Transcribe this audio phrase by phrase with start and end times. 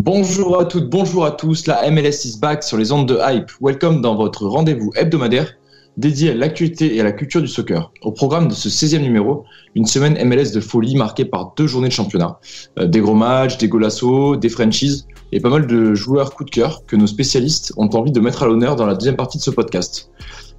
[0.00, 3.50] Bonjour à toutes, bonjour à tous, la MLS is back sur les ondes de Hype.
[3.60, 5.54] Welcome dans votre rendez-vous hebdomadaire
[5.96, 7.90] dédié à l'actualité et à la culture du soccer.
[8.02, 9.42] Au programme de ce 16e numéro,
[9.74, 12.38] une semaine MLS de folie marquée par deux journées de championnat.
[12.78, 16.50] Euh, des gros matchs, des golassos, des franchises et pas mal de joueurs coup de
[16.50, 19.42] cœur que nos spécialistes ont envie de mettre à l'honneur dans la deuxième partie de
[19.42, 20.10] ce podcast.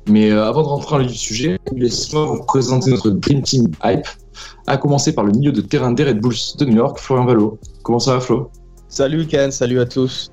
[0.09, 4.05] Mais euh, avant de rentrer dans le sujet, laissez-moi vous présenter notre Dream Team Hype,
[4.67, 7.58] à commencer par le milieu de terrain des Red Bulls de New York, Florian Valo.
[7.83, 8.52] Comment ça va Flo?
[9.00, 10.30] Salut Ken, salut à tous.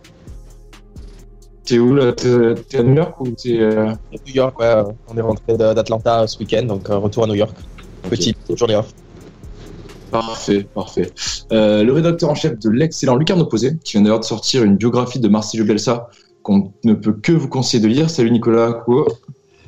[1.65, 2.13] T'es où là?
[2.13, 3.61] T'es à New York ou t'es.
[3.61, 3.93] euh,
[4.27, 7.37] New York, ouais, euh, on est rentré d'Atlanta ce week-end, donc euh, retour à New
[7.37, 7.57] York.
[8.11, 8.93] Petit journée off.
[10.11, 11.13] Parfait, parfait.
[11.53, 14.75] Euh, le rédacteur en chef de l'excellent Lucarne Opposé, qui vient d'ailleurs de sortir une
[14.75, 16.09] biographie de Marcelo Bielsa
[16.43, 18.11] qu'on ne peut que vous conseiller de lire.
[18.11, 19.07] Salut Nicolas Couo.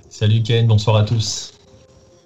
[0.09, 1.53] Salut Ken, bonsoir à tous.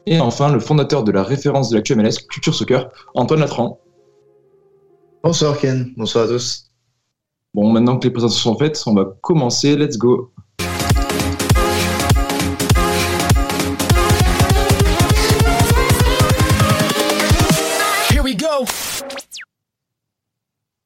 [0.07, 3.79] Et enfin, le fondateur de la référence de la QMLS, Culture Soccer, Antoine Latran.
[5.25, 6.69] Bonsoir Ken, bonsoir à tous.
[7.55, 9.77] Bon, maintenant que les présentations sont faites, on va commencer.
[9.77, 10.33] Let's go.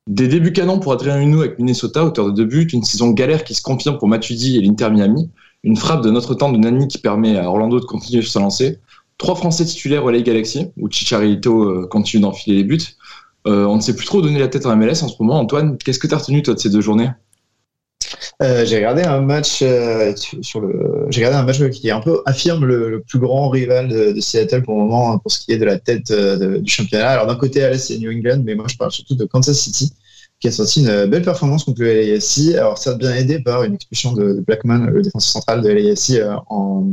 [0.07, 3.43] Des débuts canons pour Adrien Hunou avec Minnesota, auteur de deux buts, une saison galère
[3.43, 5.31] qui se confirme pour Matuidi et l'Inter Miami,
[5.65, 8.41] une frappe de notre temps de Nani qui permet à Orlando de continuer sur sa
[8.41, 8.81] lancée,
[9.17, 12.83] trois Français titulaires au LA Galaxy, où Chicharito euh, continue d'enfiler les buts.
[13.47, 15.39] Euh, on ne sait plus trop donner la tête en MLS en ce moment.
[15.39, 17.11] Antoine, qu'est-ce que tu as retenu toi de ces deux journées?
[18.43, 20.13] Euh, j'ai regardé un match euh,
[20.43, 24.21] sur le, j'ai regardé un match qui un peu affirme le, plus grand rival de,
[24.21, 27.09] Seattle pour le moment hein, pour ce qui est de la tête du championnat.
[27.09, 29.93] Alors d'un côté l'est c'est New England, mais moi je parle surtout de Kansas City
[30.39, 32.57] qui a sorti une belle performance contre le LAFC.
[32.57, 36.21] Alors a bien aidé par une expulsion de, Blackman, le défenseur central de LAFC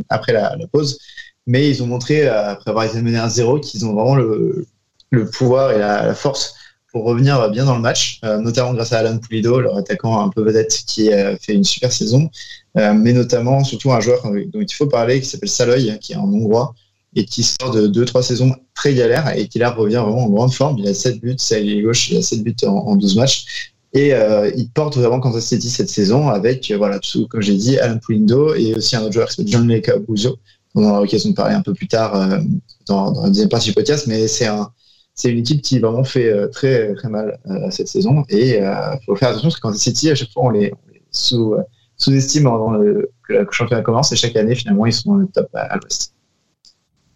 [0.10, 1.00] après la, pause.
[1.46, 4.66] Mais ils ont montré après avoir été menés à 0 qu'ils ont vraiment le,
[5.14, 6.56] le pouvoir et la, force
[6.92, 10.30] pour revenir bien dans le match, euh, notamment grâce à Alan Pulido, leur attaquant un
[10.30, 12.30] peu vedette qui a fait une super saison,
[12.78, 16.18] euh, mais notamment surtout un joueur dont il faut parler qui s'appelle Saloy, qui est
[16.18, 16.76] en hongrois
[17.16, 20.30] et qui sort de deux trois saisons très galères et qui là revient vraiment en
[20.30, 20.78] grande forme.
[20.80, 23.74] Il a 7 buts, c'est gauche, il a 7 buts en, en 12 matchs.
[23.94, 27.56] Et euh, il porte vraiment Kansas City cette saison avec, euh, voilà, tout, comme j'ai
[27.56, 29.68] dit, Alan Pulido et aussi un autre joueur qui s'appelle John
[30.08, 30.32] Buzio,
[30.74, 32.40] dont on aura l'occasion de parler un peu plus tard euh,
[32.88, 34.72] dans, dans la deuxième partie du podcast, mais c'est un,
[35.16, 39.00] c'est une équipe qui vraiment fait euh, très très mal euh, cette saison et il
[39.06, 41.54] faut faire attention parce que Kansas City à chaque fois on les, on les sous,
[41.54, 41.62] euh,
[41.98, 45.28] sous-estime avant le, que le championnat commence et chaque année finalement ils sont dans le
[45.28, 46.14] top à, à l'ouest.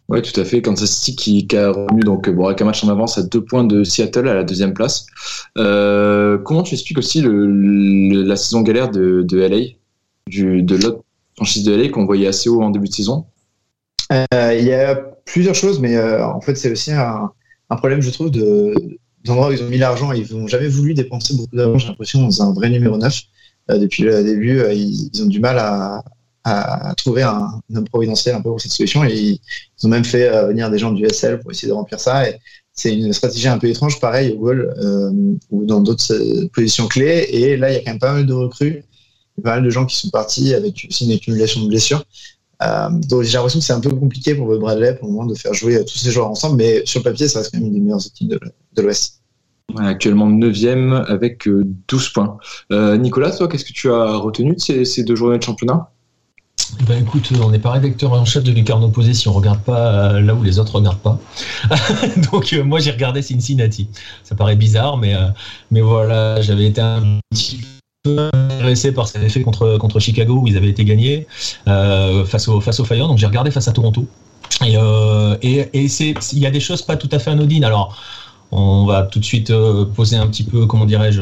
[0.09, 0.61] Oui, tout à fait.
[0.61, 3.43] Kansas City qui, qui a revenu donc bon, avec un match en avance à deux
[3.43, 5.05] points de Seattle à la deuxième place.
[5.57, 9.73] Euh, comment tu expliques aussi le, le- la saison galère de, de LA,
[10.27, 11.03] du, de l'autre
[11.35, 13.25] franchise de LA qu'on voyait assez haut en début de saison?
[14.13, 17.29] Euh, il y a plusieurs choses mais euh, en fait c'est aussi un,
[17.69, 18.73] un problème je trouve de
[19.29, 22.41] où ils ont mis l'argent ils n'ont jamais voulu dépenser beaucoup d'argent j'ai l'impression dans
[22.41, 23.21] un vrai numéro 9
[23.69, 26.03] Euh, depuis le début euh, ils, ont du mal à,
[26.95, 29.39] trouver un, homme providentiel un peu pour cette solution et ils,
[29.83, 32.39] ont même fait euh, venir des gens du SL pour essayer de remplir ça et
[32.71, 34.73] c'est une stratégie un peu étrange pareil au goal
[35.51, 38.33] ou dans d'autres positions clés et là il y a quand même pas mal de
[38.33, 38.85] recrues
[39.43, 42.05] pas mal de gens qui sont partis avec aussi une accumulation de blessures
[42.63, 45.27] euh, donc j'ai l'impression que c'est un peu compliqué pour Bob Bradley pour le moment
[45.27, 47.59] de faire jouer euh, tous ces joueurs ensemble mais sur le papier ça reste quand
[47.59, 49.21] même une des meilleures équipes de, l'Ouest
[49.77, 52.37] Actuellement 9 avec euh, 12 points.
[52.71, 55.91] Euh, Nicolas, toi, qu'est-ce que tu as retenu de ces, ces deux journées de championnat?
[56.87, 60.19] Ben écoute, on n'est pas rédacteur en chef de Lucarne Opposé si on regarde pas
[60.19, 61.19] là où les autres regardent pas.
[62.31, 63.89] Donc euh, moi j'ai regardé Cincinnati.
[64.23, 65.27] Ça paraît bizarre, mais, euh,
[65.71, 67.61] mais voilà, j'avais été un petit
[68.07, 71.27] intéressé par cet effet contre, contre Chicago où ils avaient été gagnés
[71.67, 73.07] euh, face, au, face au Fire.
[73.07, 74.05] Donc j'ai regardé face à Toronto.
[74.65, 77.63] Et, euh, il y a des choses pas tout à fait anodines.
[77.63, 77.95] Alors
[78.51, 81.21] on va tout de suite euh, poser un petit peu, comment dirais-je,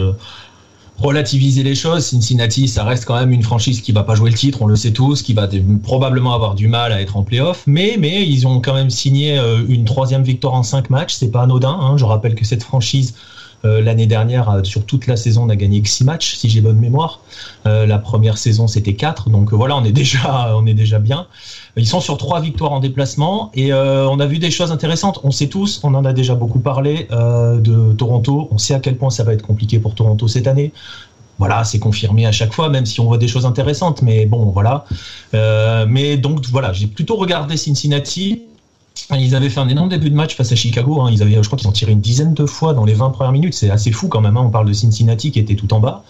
[0.98, 2.06] relativiser les choses.
[2.06, 4.76] Cincinnati, ça reste quand même une franchise qui va pas jouer le titre, on le
[4.76, 5.50] sait tous, qui va
[5.84, 7.64] probablement avoir du mal à être en playoff.
[7.68, 11.16] Mais, mais ils ont quand même signé une troisième victoire en cinq matchs.
[11.16, 11.78] C'est pas anodin.
[11.81, 11.98] Hein.
[11.98, 13.16] Je rappelle que cette franchise
[13.82, 16.78] l'année dernière, euh, sur toute la saison, n'a gagné que 6 matchs, si j'ai bonne
[16.78, 17.20] mémoire.
[17.66, 19.30] Euh, la première saison, c'était 4.
[19.30, 21.28] Donc voilà, on est déjà, on est déjà bien.
[21.78, 25.20] Ils sont sur trois victoires en déplacement et on a vu des choses intéressantes.
[25.24, 28.48] On sait tous, on en a déjà beaucoup parlé de Toronto.
[28.52, 30.72] On sait à quel point ça va être compliqué pour Toronto cette année
[31.38, 34.02] voilà, c'est confirmé à chaque fois, même si on voit des choses intéressantes.
[34.02, 34.86] Mais bon, voilà.
[35.34, 38.44] mais donc voilà, j'ai plutôt regardé Cincinnati
[39.12, 41.01] ils avaient fait un énorme début de match face à Chicago.
[41.01, 41.12] Hein.
[41.15, 43.53] Je crois qu'ils ont tiré une dizaine de fois dans les 20 premières minutes.
[43.53, 44.38] C'est assez fou quand même.
[44.38, 44.44] Hein.
[44.45, 46.03] On parle de Cincinnati qui était tout en bas.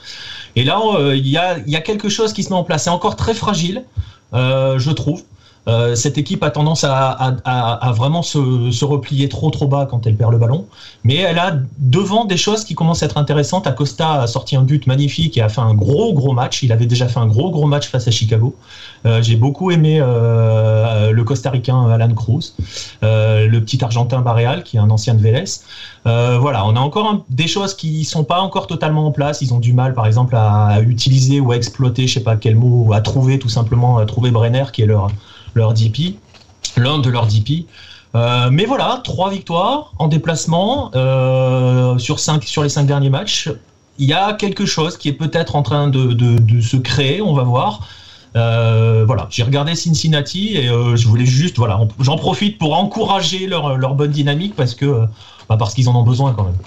[0.56, 2.84] Et là, euh, il y, a, quelque chose qui se met en place.
[2.84, 3.84] C'est encore très fragile,
[4.34, 5.24] euh, je trouve.
[5.68, 10.16] Euh, cette équipe a tendance à vraiment se, se, replier trop trop bas quand elle
[10.16, 10.68] perd le ballon,
[11.04, 13.66] mais elle a devant des choses qui commencent à être intéressantes.
[13.66, 16.62] Acosta a sorti un but magnifique et a fait un gros gros match.
[16.62, 18.56] Il avait déjà fait un gros gros match face à Chicago.
[19.06, 22.54] Euh, J'ai beaucoup aimé euh, le Costa-Ricain Alan Cruz,
[23.04, 25.46] euh, le petit Argentin Barreal qui est un ancien de Vélez.
[26.06, 29.42] Voilà, on a encore des choses qui sont pas encore totalement en place.
[29.42, 32.56] Ils ont du mal, par exemple, à, utiliser ou à exploiter, je sais pas quel
[32.56, 35.10] mot, à trouver tout simplement, à trouver Brenner qui est leur
[35.56, 36.18] leur DP,
[36.78, 37.66] l'un de leurs DP.
[38.14, 40.92] Mais voilà, trois victoires en déplacement
[41.98, 43.50] sur, cinq, sur les cinq derniers matchs.
[43.98, 47.44] Il y a quelque chose qui est peut-être en train de, se créer, on va
[47.44, 47.88] voir.
[48.36, 53.78] Euh, voilà, j'ai regardé Cincinnati et je voulais juste, voilà, j'en profite pour encourager leur,
[53.78, 55.06] leur, bonne dynamique parce que
[55.48, 56.58] bah parce qu'ils en ont besoin quand même.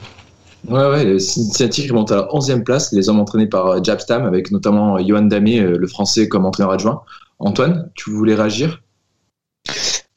[0.69, 4.51] Ouais, ouais, Cincinnati qui monte à la 11e place, les hommes entraînés par Jabstam, avec
[4.51, 7.03] notamment Johan Damé, le français, comme entraîneur adjoint.
[7.39, 8.81] Antoine, tu voulais réagir?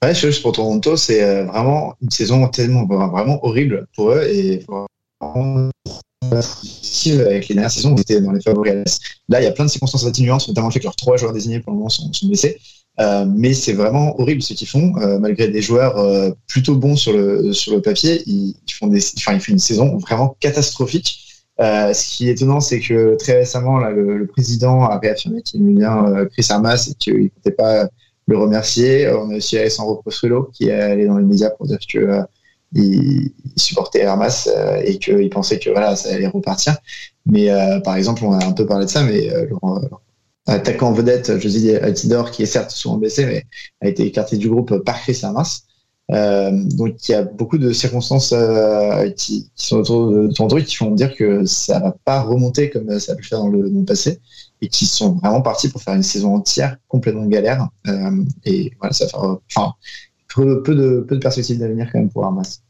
[0.03, 4.65] Ouais, juste pour Toronto, c'est euh, vraiment une saison tellement vraiment horrible pour eux et
[7.19, 8.99] avec les dernières saisons, ils étaient dans les favoris.
[9.29, 11.33] Là, il y a plein de circonstances atténuantes, notamment le fait que leurs trois joueurs
[11.33, 12.59] désignés pour le moment sont, blessés.
[12.99, 16.95] Euh, mais c'est vraiment horrible ce qu'ils font, euh, malgré des joueurs euh, plutôt bons
[16.95, 18.21] sur le sur le papier.
[18.27, 21.19] Ils, font une saison vraiment catastrophique.
[21.59, 26.25] Ce qui est étonnant, c'est que très récemment, le président a réaffirmé qu'il aimait bien
[26.31, 27.87] Chris Armas et qu'il ne comptait pas
[28.25, 29.07] le remercier.
[29.09, 32.23] On a aussi Alessandro Postrulo qui est allé dans les médias pour dire que
[32.77, 36.77] euh, il, supportait Hermas euh, et qu'il pensait que voilà, ça allait repartir.
[37.25, 39.29] Mais euh, par exemple, on a un peu parlé de ça, mais
[40.47, 43.45] attaquant vedette José Altidor, qui est certes souvent blessé, mais
[43.81, 45.61] a été écarté du groupe par Chris Hermas.
[46.09, 48.33] donc il y a beaucoup de circonstances
[49.17, 53.13] qui, sont autour de Toronto qui font dire que ça va pas remonter comme ça
[53.13, 54.19] a pu faire dans le, passé
[54.61, 57.67] et qui sont vraiment partis pour faire une saison entière complètement galère.
[57.87, 59.73] Euh, et voilà, ça fait enfin,
[60.35, 60.45] peu,
[60.75, 62.61] de, peu de perspectives d'avenir quand même pour Armas.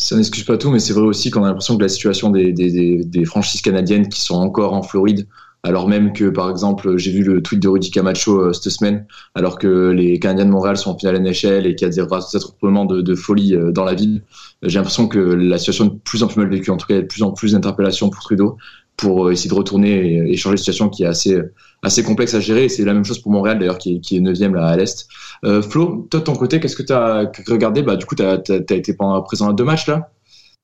[0.00, 2.52] Ça n'excuse pas tout, mais c'est vrai aussi qu'on a l'impression que la situation des,
[2.52, 5.26] des, des, franchises canadiennes qui sont encore en Floride,
[5.64, 9.06] alors même que, par exemple, j'ai vu le tweet de Rudy Camacho euh, cette semaine,
[9.34, 12.00] alors que les Canadiens de Montréal sont en finale NHL et qu'il y a des
[12.00, 14.22] rassemblements de, de folie euh, dans la ville,
[14.62, 16.70] j'ai l'impression que la situation est de plus en plus mal vécue.
[16.70, 18.56] En tout cas, il y a de plus en plus d'interpellations pour Trudeau
[18.98, 21.40] pour euh, essayer de retourner et, changer de situation qui est assez
[21.82, 22.68] assez complexe à gérer.
[22.68, 25.08] C'est la même chose pour Montréal d'ailleurs qui est, qui est 9e là à l'est.
[25.44, 27.82] Euh, Flo, toi de ton côté, qu'est-ce que tu as regardé?
[27.82, 30.10] Bah, Du coup, tu as, été présent à deux matchs là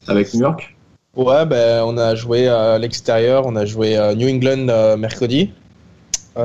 [0.09, 0.77] avec New York
[1.17, 5.51] Ouais, ben, on a joué à l'extérieur, on a joué à New England euh, mercredi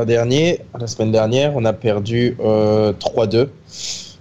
[0.06, 3.48] dernier, la semaine dernière, on a perdu 3-2.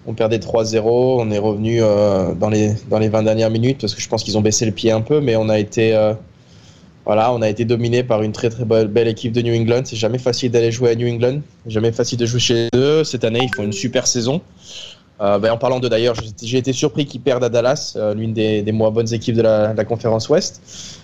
[0.07, 4.01] On perdait 3-0, on est revenu dans, les, dans les 20 dernières minutes parce que
[4.01, 5.93] je pense qu'ils ont baissé le pied un peu, mais on a été
[7.09, 9.81] voilà, on a été dominé par une très très belle, équipe de New England.
[9.87, 13.03] C'est jamais facile d'aller jouer à New England, jamais facile de jouer chez eux.
[13.03, 14.43] Cette année, ils font une super saison.
[15.23, 18.35] Euh, ben, en parlant de d'ailleurs, j'ai été surpris qu'ils perdent à Dallas, euh, l'une
[18.35, 20.61] des, moins bonnes équipes de la, conférence Ouest.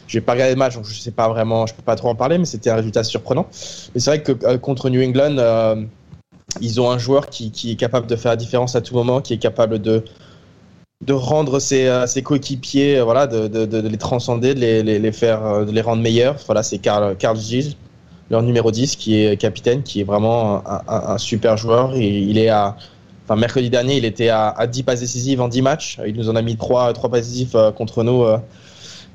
[0.07, 2.11] Je n'ai pas regardé le match, donc je sais pas vraiment, je peux pas trop
[2.11, 3.47] en parler, mais c'était un résultat surprenant.
[3.95, 5.87] Mais c'est vrai que euh, contre New England,
[6.61, 9.33] ils ont un joueur qui, est capable de faire la différence à tout moment, qui
[9.33, 10.05] est capable de,
[11.07, 15.13] de rendre ses, euh, ses coéquipiers, euh, voilà, de, de, les transcender, de les, les,
[15.13, 16.37] faire, euh, de les rendre meilleurs.
[16.47, 17.75] Voilà, c'est Carl, Gilles,
[18.31, 21.95] leur numéro 10, qui est capitaine, qui est vraiment un, super joueur.
[21.95, 22.77] Et il est à,
[23.25, 26.01] enfin, mercredi dernier, il était à, à 10 passes décisives en 10 matchs.
[26.07, 28.25] Il nous en a mis 3, 3 passes décisives contre nous.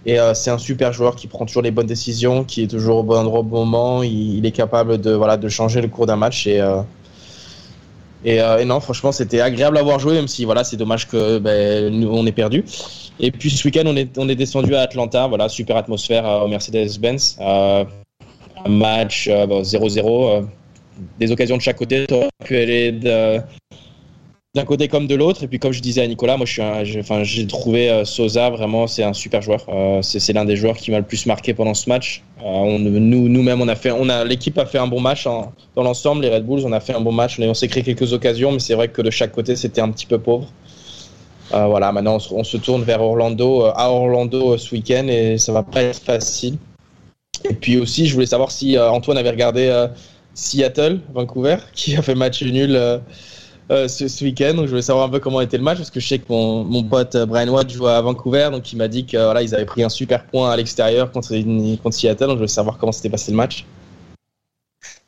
[0.05, 3.03] Et c'est un super joueur qui prend toujours les bonnes décisions, qui est toujours au
[3.03, 4.03] bon endroit au bon moment.
[4.03, 6.47] Il, il est capable de, voilà, de changer le cours d'un match.
[8.25, 11.89] Et, non, franchement, c'était agréable à voir jouer, même si voilà, c'est dommage que ben,
[11.93, 12.65] nous on est perdu.
[13.19, 16.41] Et puis ce week-end, on est, on est descendu à Atlanta, voilà, super atmosphère euh,
[16.41, 17.37] au Mercedes-Benz.
[17.39, 17.85] Euh,
[18.65, 20.45] un match 0-0,
[21.17, 22.05] des occasions de chaque côté.
[22.07, 23.39] Tu pu aller de,
[24.55, 25.43] d'un côté comme de l'autre.
[25.43, 29.03] Et puis, comme je disais à Nicolas, moi, j'ai enfin, trouvé euh, Sosa vraiment, c'est
[29.03, 29.65] un super joueur.
[29.69, 32.23] Euh, c'est l'un des joueurs qui m'a le plus marqué pendant ce match.
[32.43, 35.53] Euh, nous, nous-mêmes, on a fait, on a, l'équipe a fait un bon match dans
[35.75, 36.23] l'ensemble.
[36.23, 37.39] Les Red Bulls, on a fait un bon match.
[37.39, 40.07] On, s'est créé quelques occasions, mais c'est vrai que de chaque côté, c'était un petit
[40.07, 40.47] peu pauvre.
[41.53, 45.37] Euh, voilà, maintenant, on se, on se tourne vers Orlando, à Orlando ce week-end, et
[45.37, 46.57] ça va pas être facile.
[47.47, 49.87] Et puis aussi, je voulais savoir si Antoine avait regardé
[50.33, 52.99] Seattle, Vancouver, qui a fait match nul.
[53.71, 54.53] Euh, ce, week-end.
[54.55, 56.25] Donc, je voulais savoir un peu comment était le match parce que je sais que
[56.29, 58.49] mon, mon pote euh, Brian Watt joue à Vancouver.
[58.51, 61.35] Donc, il m'a dit que voilà, avaient pris un super point à l'extérieur contre,
[61.81, 62.25] contre Seattle.
[62.25, 63.65] Donc, je voulais savoir comment s'était passé le match.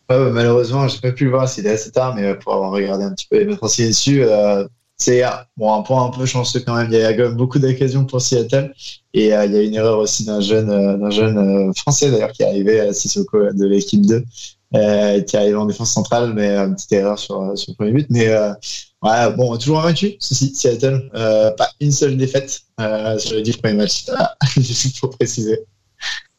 [0.10, 3.04] Ouais, malheureusement, j'ai pas pu le voir, c'était assez tard, mais euh, pour avoir regardé
[3.04, 4.24] un petit peu m'être renseigné dessus,
[5.02, 6.88] c'est ah, bon, un point un peu chanceux quand même.
[6.92, 8.74] Il y a quand même beaucoup d'occasions pour Seattle
[9.14, 12.32] et euh, il y a une erreur aussi d'un jeune, euh, jeune euh, français d'ailleurs
[12.32, 14.24] qui est arrivé à Sissoko de l'équipe 2,
[14.76, 17.92] euh, qui est arrivé en défense centrale, mais une petite erreur sur, sur le premier
[17.92, 18.08] but.
[18.12, 18.30] Mais
[19.02, 21.10] ouais, bon, toujours invaincu, ceci, Seattle,
[21.58, 22.62] pas une seule défaite
[23.18, 24.06] sur les dix premiers matchs.
[24.58, 25.60] Juste pour préciser.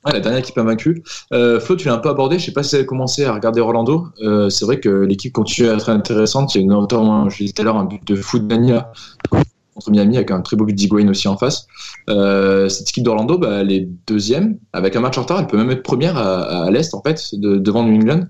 [0.05, 1.03] Ouais, la dernière équipe invaincue.
[1.33, 2.39] Euh, Flo, tu l'as un peu abordé.
[2.39, 4.09] Je sais pas si tu as commencé à regarder Orlando.
[4.23, 6.55] Euh, c'est vrai que l'équipe continue à être intéressante.
[6.57, 8.91] Il y a notamment, je tout à l'heure, un but de foot d'Ania
[9.31, 11.67] contre Miami avec un très beau but d'Higuain aussi en face.
[12.11, 15.39] Euh, cette équipe d'Orlando, bah, elle est deuxième avec un match en retard.
[15.39, 18.27] Elle peut même être première à, l'est en fait, de- devant New England.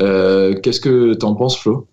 [0.00, 1.86] Euh, Qu'est-ce que tu en penses, Flo?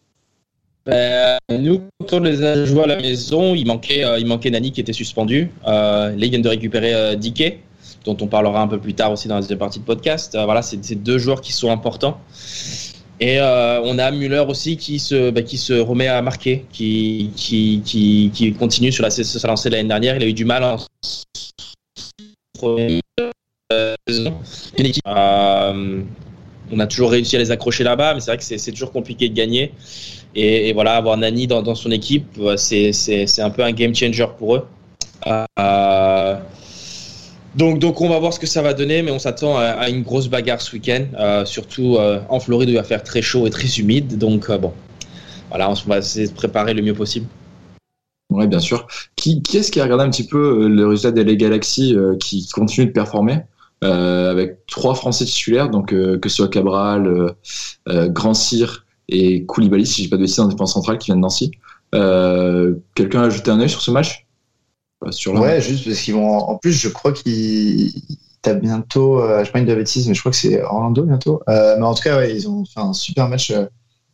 [0.85, 4.71] Ben, nous, quand on les a joués à la maison, il manquait, il manquait Nani
[4.71, 5.51] qui était suspendu.
[5.65, 7.59] Là, ils viennent de récupérer Dickey,
[8.05, 10.35] dont on parlera un peu plus tard aussi dans la deuxième partie de podcast.
[10.35, 12.19] Euh, voilà, c'est deux joueurs qui sont importants.
[13.19, 17.31] Et euh, on a Müller aussi qui se, bah, qui se remet à marquer, qui,
[17.35, 20.15] qui, qui, continue sur la sa lancée de l'année dernière.
[20.15, 20.77] Il a eu du mal en
[25.07, 26.03] euh,
[26.71, 29.29] on a toujours réussi à les accrocher là-bas, mais c'est vrai que c'est toujours compliqué
[29.29, 29.73] de gagner.
[30.33, 34.25] Et, voilà, avoir Nani dans, dans son équipe, euh, c'est un peu un game changer
[34.37, 34.65] pour eux.
[37.55, 40.03] Donc, donc on va voir ce que ça va donner, mais on s'attend à, une
[40.03, 41.05] grosse bagarre ce week-end.
[41.19, 44.17] Euh, surtout euh, en Floride où il va faire très chaud et très humide.
[44.17, 44.73] Donc euh, bon,
[45.49, 47.27] voilà, on va essayer de préparer le mieux possible.
[48.29, 48.87] Ouais, bien sûr.
[49.17, 52.47] Qui, est-ce qui a regardé un petit peu euh, le résultat des LA Galaxy qui
[52.47, 53.39] continue de performer
[53.83, 57.33] avec trois Français titulaires, donc que ce soit Cabral,
[57.87, 61.21] Grand Cyr et Koulibaly, si j'ai pas de bêtises, en défense centrale qui vient de
[61.21, 61.51] Nancy.
[62.93, 64.20] Quelqu'un a jeté un œil sur ce match?
[65.09, 66.37] Sur Ouais, juste parce qu'ils vont.
[66.37, 67.91] En plus, je crois qu'ils.
[68.43, 71.43] T'as bientôt, euh, je pas une de bêtises, mais je crois que c'est Orlando bientôt.
[71.47, 73.65] Euh, mais en tout cas, ils ont fait un super match euh,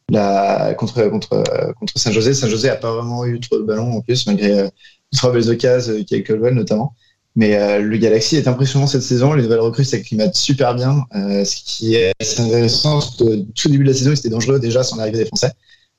[0.10, 2.34] là, contre, contre, euh, contre Saint-José.
[2.34, 4.70] Saint-José a pas vraiment eu trop de ballons en plus, malgré
[5.16, 6.94] trois belles occasions, euh, quelques vols notamment.
[7.38, 9.32] Mais le Galaxy est impressionnant cette saison.
[9.34, 11.06] Les nouvelles recrues s'acclimatent super bien.
[11.14, 14.96] Ce qui est intéressant, que tout début de la saison, ils étaient dangereux déjà sans
[14.96, 15.52] l'arrivée des Français.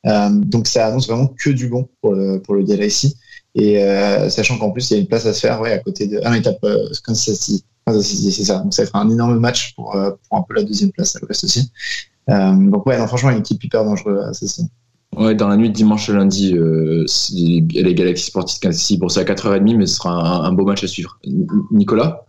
[0.05, 3.17] Donc ça annonce vraiment que du bon pour le, pour le Galaxy.
[3.61, 5.79] Et euh, sachant qu'en plus, il y a une place à se faire ouais, à
[5.79, 6.21] côté de.
[6.23, 7.65] Ah non, il tape euh, Kansas City.
[7.85, 8.59] Kansas City, c'est ça.
[8.61, 11.19] Donc ça fera un énorme match pour, euh, pour un peu la deuxième place à
[11.21, 11.71] l'ouest aussi.
[12.31, 14.69] Euh, donc ouais, non, franchement, une équipe hyper dangereuse à cette saison.
[15.17, 18.99] Ouais, dans la nuit de dimanche à lundi, euh, les Galaxy Sportifs Kansas City.
[18.99, 21.19] Bon, c'est à 4h30, mais ce sera un, un beau match à suivre.
[21.27, 22.27] N- Nicolas?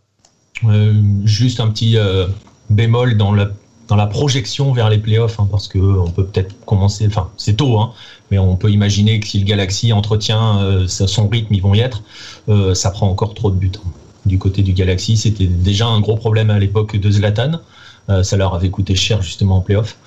[0.63, 0.93] Euh,
[1.25, 2.25] juste un petit euh,
[2.69, 3.51] bémol dans la,
[3.87, 7.55] dans la projection vers les playoffs, hein, parce que on peut peut-être commencer, enfin c'est
[7.55, 7.91] tôt, hein,
[8.31, 11.79] mais on peut imaginer que si le Galaxy entretient euh, son rythme, ils vont y
[11.79, 12.03] être,
[12.47, 13.71] euh, ça prend encore trop de buts.
[13.77, 13.89] hein.
[14.25, 17.61] Du côté du Galaxy, c'était déjà un gros problème à l'époque de Zlatan.
[18.09, 19.97] Euh, ça leur avait coûté cher justement en playoff.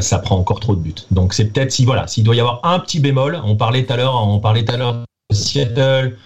[0.00, 0.94] Ça prend encore trop de buts.
[1.10, 3.40] Donc c'est peut-être si voilà, s'il doit y avoir un petit bémol.
[3.44, 6.16] On parlait tout à l'heure, on parlait tout de Seattle,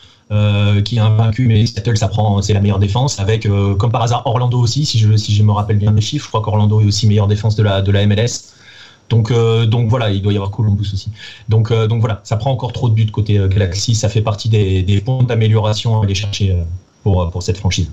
[0.85, 4.23] qui est invaincu, mais Seattle, ça prend, c'est la meilleure défense, avec, comme par hasard,
[4.27, 7.29] Orlando aussi, si je, me rappelle bien des chiffres, je crois qu'Orlando est aussi meilleure
[7.29, 8.56] défense de la MLS.
[9.09, 11.11] Donc, euh, donc voilà, il doit y avoir Columbus aussi.
[11.49, 14.23] Donc, euh, donc voilà, ça prend encore trop de buts côté euh, Galaxy, ça fait
[14.23, 16.57] partie des, points d'amélioration à aller chercher
[17.03, 17.91] pour, pour cette franchise.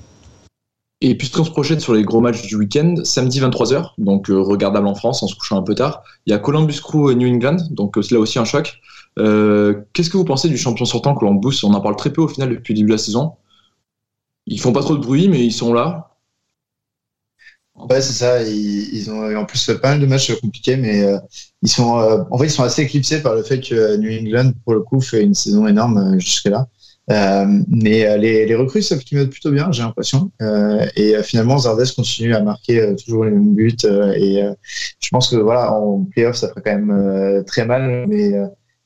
[1.02, 4.96] Et puisqu'on se projette sur les gros matchs du week-end, samedi 23h, donc regardable en
[4.96, 7.58] France en se couchant un peu tard, il y a Columbus Crew et New England,
[7.72, 8.80] donc c'est là aussi un choc.
[9.18, 11.60] Qu'est-ce que vous pensez du champion sortant Columbus?
[11.64, 13.34] On en parle très peu au final depuis le début de la saison.
[14.48, 16.13] Ils font pas trop de bruit, mais ils sont là.
[17.76, 18.42] Ouais, c'est ça.
[18.44, 21.18] Ils, ils ont en plus pas mal de matchs compliqués, mais euh,
[21.64, 24.52] ils sont, euh, en fait, ils sont assez éclipsés par le fait que New England,
[24.64, 26.68] pour le coup, fait une saison énorme euh, jusque-là.
[27.12, 30.32] Euh, mais euh, les, les recrues savent qu'ils mettent plutôt bien, j'ai l'impression.
[30.42, 33.76] Euh, et finalement, Zardes continue à marquer toujours les mêmes buts.
[34.16, 34.44] et
[35.00, 38.06] je pense que voilà, en playoff, ça ferait quand même très mal.
[38.08, 38.32] Mais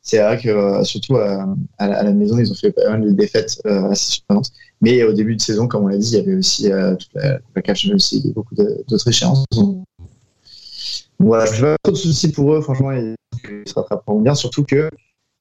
[0.07, 1.45] c'est vrai que euh, surtout à,
[1.77, 4.51] à la, à la maison, ils ont fait pas mal de défaites euh, assez surprenantes.
[4.79, 7.13] Mais au début de saison, comme on l'a dit, il y avait aussi euh, toute
[7.13, 9.43] la, la League et beaucoup d'autres échéances.
[11.19, 13.15] Voilà, je n'ai pas trop de soucis pour eux, franchement, ils,
[13.65, 14.89] se rattraperont bien, surtout que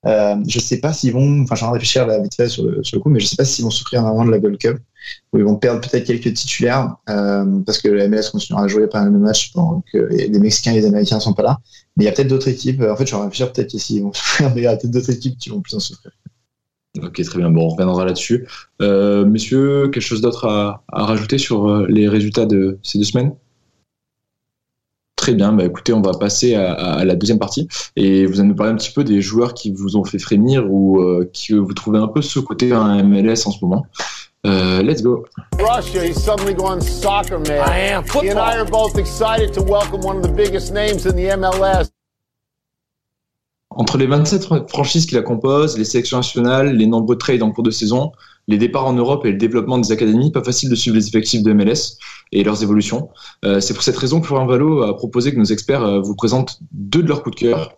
[0.06, 3.08] Euh, je sais pas s'ils vont, enfin, j'en réfléchir là, vite fait sur le, coup,
[3.08, 4.78] mais je sais pas s'ils vont souffrir un moment de la Gold Cup,
[5.32, 8.86] où ils vont perdre peut-être quelques titulaires, euh, parce que la MLS continuera à jouer
[8.86, 11.58] pas mal de matchs pendant les Mexicains et les Américains sont pas là.
[11.96, 14.12] Mais il y a peut-être d'autres équipes, en fait, je vais réfléchir peut-être s'ils vont
[14.14, 16.12] souffrir, mais il y a peut-être d'autres équipes qui vont plus en souffrir.
[17.02, 17.50] Ok, très bien.
[17.50, 18.46] Bon, on reviendra là-dessus.
[18.82, 23.34] Euh, messieurs, quelque chose d'autre à, rajouter sur euh, les résultats de ces deux semaines?
[25.16, 25.52] Très bien.
[25.52, 28.76] Bah, écoutez, on va passer à, la deuxième partie et vous allez nous parler un
[28.76, 32.08] petit peu des joueurs qui vous ont fait frémir ou euh, qui vous trouvez un
[32.08, 33.86] peu sous-côté en MLS en ce moment.
[34.46, 35.24] Uh, let's go.
[35.58, 37.68] Russia, he's suddenly gone soccer man.
[37.68, 38.04] I am.
[38.04, 38.22] Football.
[38.22, 41.36] He and I are both excited to welcome one of the biggest names in the
[41.36, 41.90] MLS.
[43.70, 47.64] Entre les 27 franchises qui la composent, les sélections nationales, les nombreux trades en cours
[47.64, 48.12] de saison,
[48.46, 51.42] les départs en Europe et le développement des académies, pas facile de suivre les effectifs
[51.42, 51.98] de MLS
[52.30, 53.10] et leurs évolutions.
[53.44, 56.14] Euh, c'est pour cette raison que Florent Valo a proposé que nos experts euh, vous
[56.14, 57.76] présentent deux de leurs coups de cœur,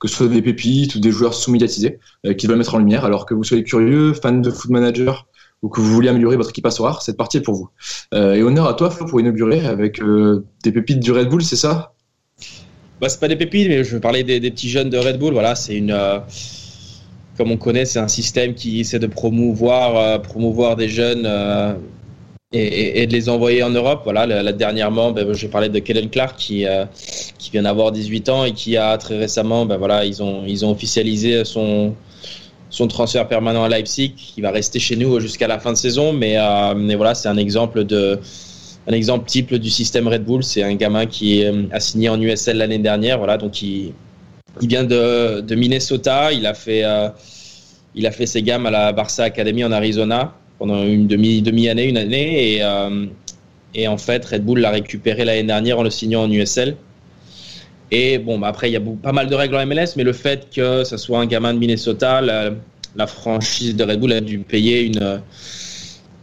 [0.00, 3.04] que ce soit des pépites ou des joueurs sous-médiatisés, euh, qu'ils veulent mettre en lumière.
[3.04, 5.26] Alors que vous soyez curieux, fan de foot manager
[5.62, 7.70] ou que vous voulez améliorer votre équipe à soir, cette partie est pour vous.
[8.14, 11.42] Euh, et honneur à toi, Flo, pour inaugurer avec euh, des pépites du Red Bull,
[11.42, 11.94] c'est ça?
[13.00, 15.32] Bah, c'est pas des pépites, mais je parler des, des, petits jeunes de Red Bull.
[15.32, 16.18] Voilà, c'est une, euh,
[17.36, 21.26] comme on connaît, c'est un système qui essaie de promouvoir, euh, promouvoir des jeunes
[22.52, 24.02] et, de les envoyer en Europe.
[24.04, 26.64] Voilà, la, la dernièrement, ben, je parlais de Kellen Clark qui,
[27.38, 30.64] qui vient d'avoir 18 ans et qui a très récemment, ben, voilà, ils ont, ils
[30.64, 31.94] ont officialisé son,
[32.76, 34.14] son transfert permanent à Leipzig.
[34.36, 36.36] Il va rester chez nous jusqu'à la fin de saison, mais,
[36.76, 38.18] mais voilà, c'est un exemple de
[38.88, 40.44] un exemple type du système Red Bull.
[40.44, 41.42] C'est un gamin qui
[41.72, 43.16] a signé en USL l'année dernière.
[43.16, 43.94] Voilà, donc il,
[44.60, 46.32] il vient de, de, Minnesota.
[46.32, 47.08] Il a fait, euh,
[47.94, 51.68] il a fait ses gammes à la Barça Academy en Arizona pendant une demi, demi
[51.68, 53.06] année, une année, et, euh,
[53.74, 56.76] et en fait Red Bull l'a récupéré l'année dernière en le signant en USL.
[57.90, 60.12] Et bon, bah après il y a pas mal de règles en MLS, mais le
[60.12, 64.38] fait que ce soit un gamin de Minnesota, la, franchise de Red Bull a dû
[64.38, 65.20] payer une,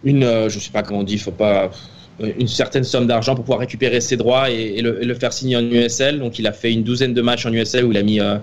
[0.04, 1.72] une, je sais pas comment on dit, faut pas
[2.20, 6.20] une certaine somme d'argent pour pouvoir récupérer ses droits et, le, faire signer en USL.
[6.20, 8.38] Donc il a fait une douzaine de matchs en USL où il a mis euh,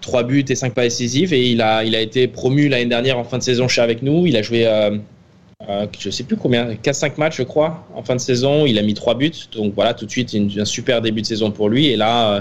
[0.00, 3.18] 3 buts et 5 pas décisifs et il a, il a été promu l'année dernière
[3.18, 4.26] en fin de saison chez avec nous.
[4.26, 4.96] Il a joué, euh,
[5.68, 8.64] euh, je sais plus combien, 4-5 matchs je crois en fin de saison.
[8.64, 9.32] Il a mis 3 buts.
[9.52, 11.86] Donc voilà, tout de suite un super début de saison pour lui.
[11.88, 12.40] Et là, euh,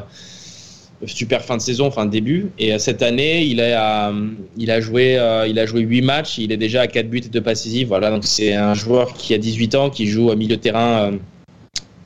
[1.08, 2.51] super fin de saison, fin de début.
[2.60, 4.13] Et cette année, il a,
[4.56, 6.38] il a joué, il a joué 8 matchs.
[6.38, 7.88] Il est déjà à 4 buts et 2 passes décisives.
[7.88, 11.12] Voilà, donc c'est un joueur qui a 18 ans, qui joue au milieu de terrain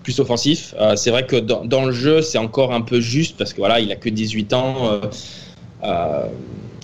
[0.04, 0.74] plus offensif.
[0.96, 3.92] c'est vrai que dans, le jeu, c'est encore un peu juste parce que voilà, il
[3.92, 5.02] a que 18 ans.
[5.84, 6.28] Euh,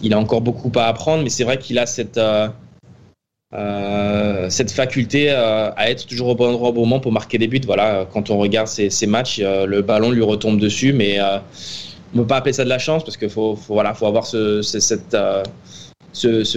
[0.04, 2.20] il a encore beaucoup à apprendre, mais c'est vrai qu'il a cette
[3.54, 7.38] euh, cette faculté euh, à être toujours au bon endroit au bon moment pour marquer
[7.38, 7.62] des buts.
[7.66, 12.22] Voilà, quand on regarde ces, matchs, euh, le ballon lui retombe dessus, mais on ne
[12.22, 14.62] peut pas appeler ça de la chance parce qu'il faut, avoir ce,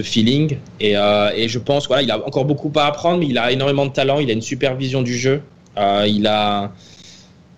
[0.03, 0.59] feeling.
[0.81, 3.93] Et, je pense voilà, il a encore beaucoup à apprendre, mais il a énormément de
[3.93, 5.43] talent, il a une super vision du jeu.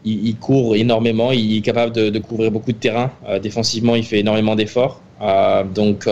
[0.04, 3.10] il, court énormément, il est capable de, de couvrir beaucoup de terrain.
[3.42, 5.00] défensivement, il fait énormément d'efforts.
[5.74, 6.06] donc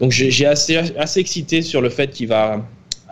[0.00, 0.78] donc j'ai assez,
[1.16, 2.60] excité sur le fait qu'il va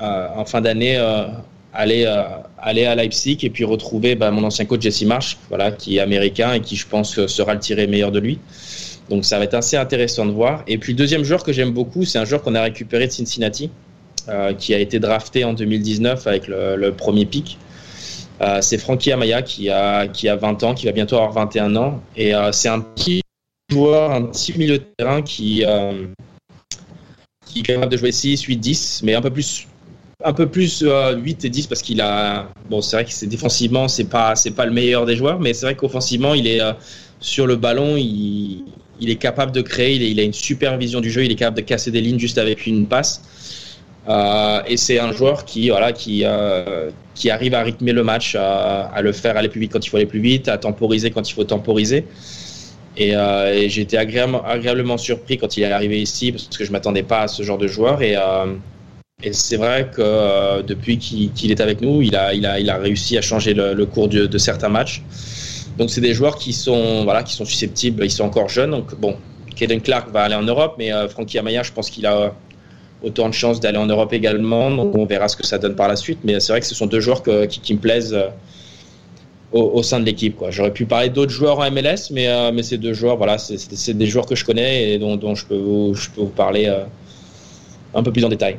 [0.02, 1.26] euh, en fin d'année euh,
[1.72, 2.24] aller, euh,
[2.58, 6.00] aller à Leipzig et puis retrouver bah, mon ancien coach Jesse Marsh, voilà, qui est
[6.00, 8.38] américain et qui je pense sera le tiré meilleur de lui.
[9.08, 10.62] Donc ça va être assez intéressant de voir.
[10.66, 13.12] Et puis le deuxième joueur que j'aime beaucoup, c'est un joueur qu'on a récupéré de
[13.12, 13.70] Cincinnati,
[14.58, 17.58] qui a été drafté en 2019 avec le, premier pick.
[18.62, 22.00] C'est Frankie Amaya qui a, qui a 20 ans, qui va bientôt avoir 21 ans.
[22.16, 23.20] Et c'est un petit
[23.70, 25.62] joueur, un petit milieu de terrain qui
[27.54, 29.66] qui est capable de jouer 6, 8, 10, mais un peu plus
[30.24, 33.26] un peu plus euh, 8 et 10 parce qu'il a bon c'est vrai que c'est
[33.26, 36.62] défensivement c'est pas c'est pas le meilleur des joueurs mais c'est vrai qu'offensivement il est
[36.62, 36.72] euh,
[37.20, 38.64] sur le ballon il,
[39.00, 41.62] est capable de créer il, a une super vision du jeu il est capable de
[41.62, 43.20] casser des lignes juste avec une passe.
[44.08, 46.90] Euh, et c'est un joueur qui voilà qui euh,
[47.30, 50.04] arrive à rythmer le match à, le faire aller plus vite quand il faut aller
[50.04, 52.04] plus vite à temporiser quand il faut temporiser
[52.96, 57.02] et, euh, j'ai été agréablement, surpris quand il est arrivé ici parce que je m'attendais
[57.02, 58.02] pas à ce genre de joueur.
[58.02, 58.54] Et, euh,
[59.32, 63.54] c'est vrai que euh, depuis qu'il qu est avec nous, il a, réussi à changer
[63.54, 65.02] le, cours de, certains matchs.
[65.78, 67.06] Donc c'est des joueurs qui sont,
[67.44, 68.72] susceptibles, ils sont encore jeunes.
[68.72, 69.16] Donc bon,
[69.56, 72.34] Kaden Clark va aller en Europe, mais euh, Frankie Amaya, je pense qu'il a
[73.02, 74.70] autant de chances d'aller en Europe également.
[74.70, 76.18] Donc on verra ce que ça donne par la suite.
[76.24, 78.16] Mais c'est vrai que ce sont deux joueurs qui me plaisent
[79.54, 80.42] au, sein de l'équipe.
[80.50, 83.94] J'aurais pu parler d'autres joueurs en MLS, mais, euh, mais ces deux joueurs, voilà, c'est
[83.94, 86.66] des joueurs que je connais et dont, dont je, peux vous, je peux vous parler
[86.66, 86.84] euh,
[87.94, 88.58] un peu plus en détail.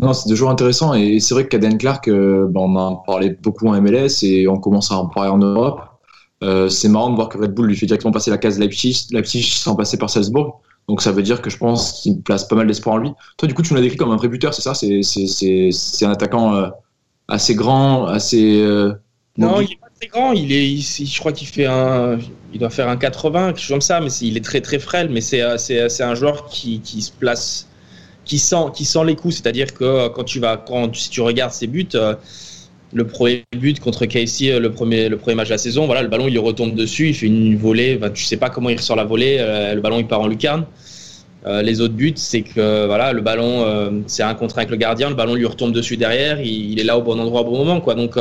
[0.00, 3.36] Non, c'est deux joueurs intéressants et c'est vrai que Caden Clark, ben, on en parlait
[3.42, 5.80] beaucoup en MLS et on commence à en parler en Europe.
[6.68, 9.42] C'est marrant de voir que Red Bull lui fait directement passer la case Leipzig, Leipzig
[9.42, 10.60] sans passer par Salzbourg.
[10.88, 13.10] Donc ça veut dire que je pense qu'il place pas mal d'espoir en lui.
[13.38, 14.72] Toi, du coup, tu l'as décrit comme un vrai buteur, c'est ça?
[14.72, 16.70] C'est un attaquant
[17.26, 18.64] assez grand, assez.
[19.38, 20.32] Non, il est pas très grand.
[20.32, 22.18] Il est, je crois qu'il fait un,
[22.52, 24.00] il doit faire un 80, quelque chose comme ça.
[24.00, 25.08] Mais il est très très frêle.
[25.10, 27.68] Mais c'est c'est un joueur qui, qui se place,
[28.24, 29.36] qui sent, qui sent les coups.
[29.36, 31.88] C'est-à-dire que quand tu vas, quand si tu regardes ses buts
[32.92, 36.02] le premier but contre Casey, euh, le premier, le premier match de la saison, voilà,
[36.02, 38.76] le ballon il lui retombe dessus, il fait une volée, tu sais pas comment il
[38.76, 40.64] ressort la volée, euh, le ballon il part en lucarne.
[41.46, 45.08] Euh, les autres buts, c'est que voilà, le ballon, c'est un contre avec le gardien,
[45.08, 47.80] le ballon lui retombe dessus derrière, il, est là au bon endroit au bon moment,
[47.80, 47.94] quoi.
[47.94, 48.16] Donc,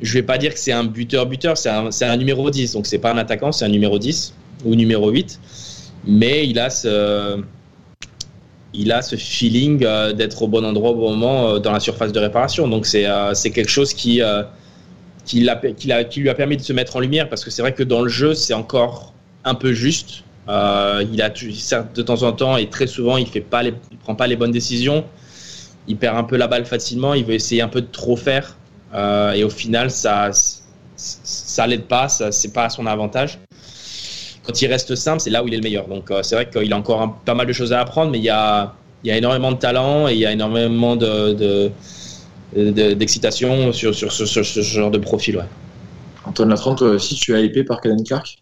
[0.00, 3.12] je vais pas dire que c'est un buteur-buteur, c'est un, numéro 10, donc c'est pas
[3.12, 4.34] un attaquant, c'est un numéro 10
[4.64, 5.40] ou numéro 8,
[6.06, 7.42] mais il a ce
[8.74, 11.80] il a ce feeling euh, d'être au bon endroit au bon moment euh, dans la
[11.80, 12.68] surface de réparation.
[12.68, 14.20] Donc c'est euh, quelque chose qui,
[15.24, 17.82] qui, qui, lui a permis de se mettre en lumière parce que c'est vrai que
[17.82, 20.22] dans le jeu, c'est encore un peu juste.
[20.48, 24.52] il a de temps en temps et très souvent, il fait prend pas les bonnes
[24.52, 25.04] décisions.
[25.88, 27.14] Il perd un peu la balle facilement.
[27.14, 28.57] Il veut essayer un peu de trop faire
[28.94, 30.30] et au final, ça,
[30.96, 32.08] ça l'aide pas.
[32.08, 33.38] C'est pas à son avantage
[34.48, 35.86] quand il reste simple, c'est là où il est le meilleur.
[35.88, 38.24] Donc euh, c'est vrai qu'il a encore pas mal de choses à apprendre, mais il
[38.24, 38.74] y a,
[39.04, 41.70] il y a énormément de talent et il y a énormément de,
[42.54, 45.44] d'excitation sur, sur, ce genre de profil.
[46.24, 48.38] Antoine Latrante, toi aussi, tu es hypé par Caden Clark?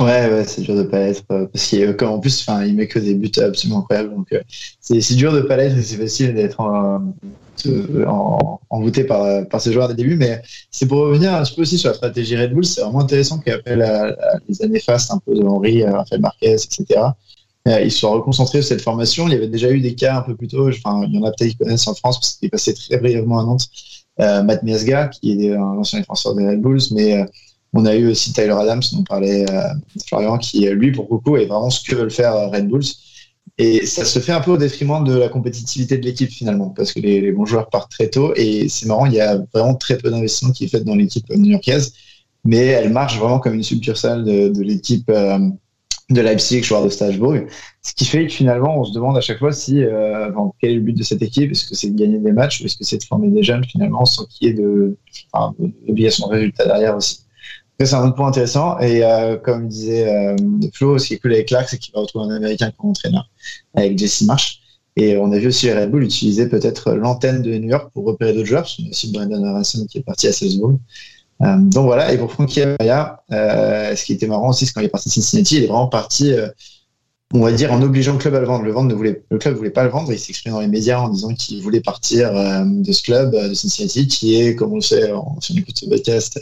[0.00, 2.98] Ouais, ouais c'est dur de pas être euh, parce qu'en plus, enfin, il met que
[2.98, 4.14] des buts absolument incroyables.
[4.14, 4.40] Donc, euh,
[4.80, 5.80] c'est dur de pas l'être.
[5.82, 7.12] C'est facile d'être en,
[9.50, 10.16] par, ces joueurs des débuts.
[10.16, 12.64] Mais c'est pour revenir un peu aussi sur la stratégie Red Bull.
[12.64, 13.76] C'est vraiment intéressant qu'après
[14.48, 17.10] les années fastes un peu de Henry, Rafael Marquez, etc.,
[17.68, 19.26] euh, ils se sont reconcentrés sur cette formation.
[19.28, 20.68] Il y avait déjà eu des cas un peu plus tôt.
[20.68, 22.96] Enfin, il y en a peut-être qui connaissent en France parce qu'il est passé très
[22.98, 23.68] brièvement à Nantes.
[24.20, 27.24] Euh, Matt Miasga, qui est un ancien défenseur des Red Bulls, mais euh,
[27.72, 29.46] on a eu aussi Tyler Adams, dont parlait
[30.06, 32.82] Florian, qui lui, pour beaucoup, est vraiment ce que veulent faire Red Bulls.
[33.58, 36.94] Et ça se fait un peu au détriment de la compétitivité de l'équipe finalement, parce
[36.94, 38.32] que les, bons joueurs partent très tôt.
[38.34, 41.28] Et c'est marrant, il y a vraiment très peu d'investissement qui est fait dans l'équipe
[41.28, 41.92] new-yorkaise,
[42.44, 45.38] mais elle marche vraiment comme une succursale de, l'équipe euh,
[46.08, 47.36] de Leipzig, joueur de Strasbourg.
[47.82, 50.74] Ce qui fait que finalement, on se demande à chaque fois si euh, quel est
[50.76, 51.50] le but de cette équipe.
[51.50, 53.64] Est-ce que c'est de gagner des matchs ou est-ce que c'est de former des jeunes
[53.64, 54.96] finalement sans qu'il y ait de,
[55.32, 57.20] enfin, de résultat derrière aussi?
[57.86, 58.78] C'est un autre point intéressant.
[58.80, 60.36] Et euh, comme disait euh,
[60.72, 63.28] Flo, ce qui est cool avec Clark, c'est qu'il va retrouver un Américain comme entraîneur
[63.74, 64.60] avec Jesse Marsh.
[64.96, 68.34] Et on a vu aussi Red Bull utiliser peut-être l'antenne de New York pour repérer
[68.34, 68.66] d'autres joueurs.
[68.80, 70.78] On a aussi Brandon Harrison qui est parti à Salzbourg.
[71.42, 74.86] Euh, donc voilà, et pour Frankie Amaya, ce qui était marrant aussi, c'est quand il
[74.86, 76.34] est parti de Cincinnati, il est vraiment parti,
[77.32, 78.64] on va dire, en obligeant le club à le vendre.
[78.64, 80.68] Le, vendre ne voulait, le club ne voulait pas le vendre, il s'exprime dans les
[80.68, 84.76] médias en disant qu'il voulait partir de ce club de Cincinnati, qui est, comme on
[84.76, 86.38] le sait, si on écoute ce podcast,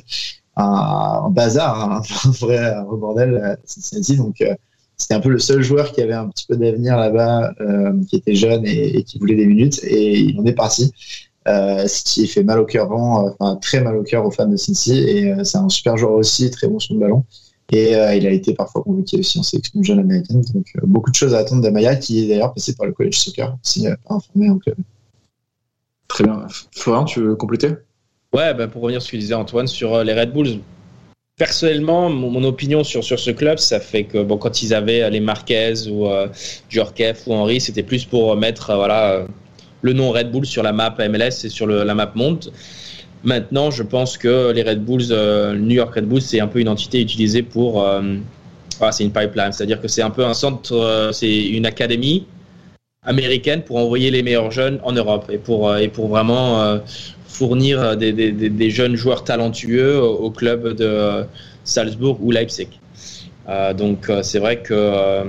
[0.59, 4.17] un, bazar, hein, un vrai bordel à Cincinnati.
[4.17, 4.55] Donc, euh,
[4.97, 8.17] c'était un peu le seul joueur qui avait un petit peu d'avenir là-bas, euh, qui
[8.17, 10.93] était jeune et, qui voulait des minutes, et il en est parti.
[11.47, 14.57] Euh, ce qui fait mal au cœur, vraiment, très mal au cœur aux fans de
[14.57, 15.09] Cincinnati.
[15.09, 17.25] Et c'est un super joueur aussi, très bon sur le ballon.
[17.71, 20.43] Et il a été parfois convoqué aussi en sélection jeune américaine.
[20.53, 23.57] Donc beaucoup de choses à attendre d'Amaya, qui est d'ailleurs passé par le college soccer,
[23.65, 24.77] aussi informé en club.
[26.09, 26.47] Très bien.
[26.73, 27.77] Florian, tu veux compléter?
[28.35, 30.61] Ouais, bah, pour revenir sur ce que disait Antoine sur euh, les Red Bulls.
[31.39, 35.09] Personnellement, mon, opinion sur, sur ce club, ça fait que bon, quand ils avaient euh,
[35.09, 36.27] les Marquez ou euh,
[36.77, 39.25] ou Henry, c'était plus pour mettre euh, voilà,
[39.83, 42.53] le nom Red Bull sur la map MLS et sur la map monde.
[43.23, 45.15] Maintenant, je pense que les Red Bulls,
[45.57, 47.87] New York Red Bulls, c'est un peu une entité utilisée pour.
[48.81, 52.27] Ah, c'est une pipeline, c'est-à-dire que c'est un peu un centre, c'est une académie
[53.05, 56.79] américaine pour envoyer les meilleurs jeunes en Europe et pour, et pour vraiment
[57.39, 61.23] fournir euh, des, jeunes joueurs talentueux au, club de euh,
[61.65, 62.69] Salzbourg ou Leipzig.
[63.49, 65.23] Euh, donc c'est vrai que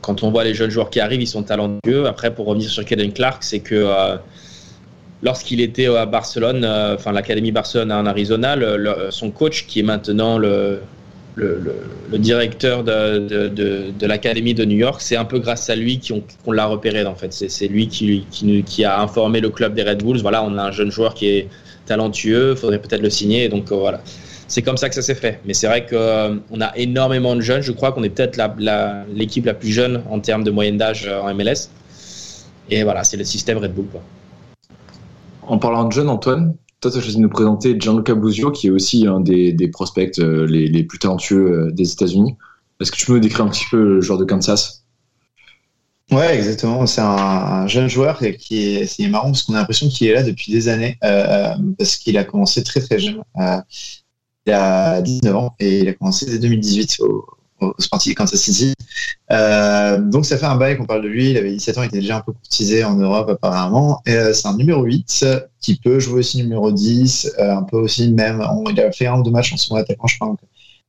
[0.00, 2.06] quand on voit les jeunes joueurs qui arrivent, ils sont talentueux.
[2.06, 3.86] Après, pour revenir sur Kaden Clark, c'est que
[5.22, 8.56] lorsqu'il était à Barcelone, enfin l'Académie Barcelone en Arizona,
[9.10, 10.80] son coach, qui est maintenant le,
[11.36, 16.52] le, directeur de, de, l'Académie de New York, c'est un peu grâce à lui qu'on
[16.52, 17.32] l'a repéré en fait.
[17.32, 20.20] C'est lui qui, qui, qui, a informé le club des Red Bulls.
[20.22, 21.48] Voilà, on a un jeune joueur qui est
[21.84, 23.48] talentueux, faudrait peut-être le signer.
[23.48, 24.00] donc euh, voilà,
[24.48, 25.40] c'est comme ça que ça s'est fait.
[25.44, 27.62] Mais c'est vrai qu'on euh, a énormément de jeunes.
[27.62, 28.38] Je crois qu'on est peut-être
[29.12, 31.68] l'équipe la, plus jeune en termes de moyenne d'âge euh, en MLS.
[32.70, 33.86] Et voilà, c'est le système Red Bull.
[33.86, 34.02] Quoi.
[35.42, 38.66] En parlant de jeunes, Antoine, toi, tu as choisi de nous présenter Gianluca Buzio, qui
[38.66, 42.36] est aussi un des, prospects euh, les, plus talentueux euh, des États-Unis.
[42.80, 44.84] Est-ce que tu peux nous décrire un petit peu le joueur de Kansas?
[46.10, 46.86] Ouais, exactement.
[46.86, 50.22] C'est un, jeune joueur qui est, c'est marrant parce qu'on a l'impression qu'il est là
[50.22, 53.22] depuis des années euh, parce qu'il a commencé très très jeune.
[54.46, 57.26] il a 19 ans et il a commencé dès 2018 au,
[57.60, 58.74] au Sporting Kansas City.
[59.30, 61.30] Euh, donc ça fait un bail qu'on parle de lui.
[61.30, 64.02] Il avait 17 ans, il était déjà un peu courtisé en Europe apparemment.
[64.08, 65.26] Euh, c'est un numéro 8
[65.60, 68.40] qui peut jouer aussi numéro 10, euh, un peu aussi même.
[68.40, 70.36] On, il a fait un ou deux matchs en son attaquant, je crois.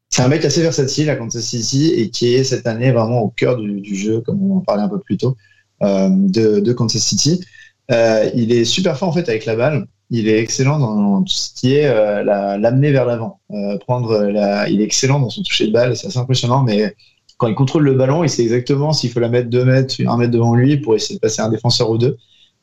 [0.09, 3.29] C'est un mec assez versatile à Kansas City et qui est cette année vraiment au
[3.29, 5.35] cœur du, jeu, comme on en parlait un peu plus tôt,
[5.83, 7.43] euh, de, de, Kansas City.
[7.89, 9.87] Il est super fort en fait avec la balle.
[10.09, 13.39] Il est excellent dans tout ce qui est euh, l'amener vers l'avant.
[13.51, 14.69] Euh, prendre la...
[14.69, 16.95] Il est excellent dans son toucher de balle, c'est assez impressionnant, mais
[17.37, 20.17] quand il contrôle le ballon, il sait exactement s'il faut la mettre deux mètres, un
[20.17, 22.17] mètre devant lui pour essayer de passer un défenseur ou deux.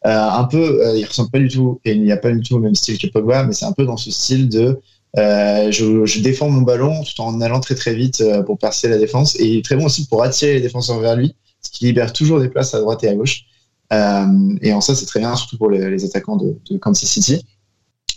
[0.07, 2.41] Euh, un peu, euh, il ressemble pas du tout, et il n'y a pas du
[2.41, 4.81] tout le même style que Pogba, mais c'est un peu dans ce style de
[5.17, 8.89] euh, je, je, défends mon ballon tout en allant très très vite euh, pour percer
[8.89, 9.39] la défense.
[9.39, 12.13] Et il est très bon aussi pour attirer les défenseurs vers lui, ce qui libère
[12.13, 13.45] toujours des places à droite et à gauche.
[13.93, 17.45] Euh, et en ça, c'est très bien, surtout pour les, attaquants de, de, Kansas City.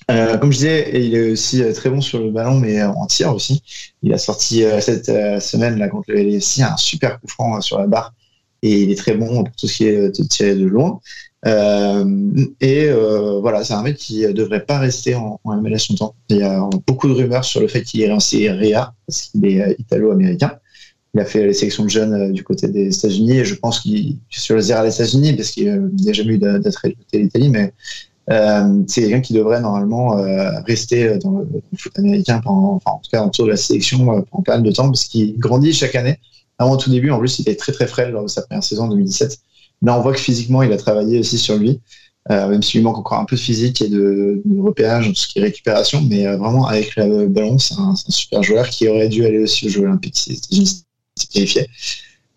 [0.10, 3.34] Euh, comme je disais, il est aussi très bon sur le ballon, mais en tir
[3.34, 3.62] aussi.
[4.02, 7.88] Il a sorti cette semaine là contre le LFC un super coup franc sur la
[7.88, 8.14] barre,
[8.62, 11.02] et il est très bon pour tout ce qui est de tirer de loin.
[11.46, 16.16] Euh, et euh, voilà, c'est un mec qui devrait pas rester en, en, MLS longtemps.
[16.30, 18.74] Il y a beaucoup de rumeurs sur le fait qu'il irait en Serie
[19.06, 20.60] parce qu'il est euh, italo-américain.
[21.14, 24.18] Il a fait les sélections de jeunes du côté des États-Unis et je pense qu'il
[24.30, 27.74] choisira les États-Unis parce qu'il n'y a jamais eu d'attrait de l'Italie, mais
[28.30, 33.00] euh, c'est quelqu'un qui devrait normalement euh, rester dans le, foot américain pendant, enfin en
[33.00, 35.96] tout cas autour de la sélection pendant pas mal de temps parce qu'il grandit chaque
[35.96, 36.20] année.
[36.60, 38.86] Avant tout début, en plus, il était très très frais lors de sa première saison
[38.86, 39.38] en 2017.
[39.84, 41.80] Là, on voit que physiquement, il a travaillé aussi sur lui,
[42.32, 45.16] euh, même s'il lui manque encore un peu de physique et de, de repérage, tout
[45.16, 46.02] ce qui est récupération.
[46.02, 49.40] Mais euh, vraiment, avec le ballon, c'est un, un, super joueur qui aurait dû aller
[49.40, 50.18] aussi aux Jeux Olympiques
[51.18, 51.68] c'est vérifié.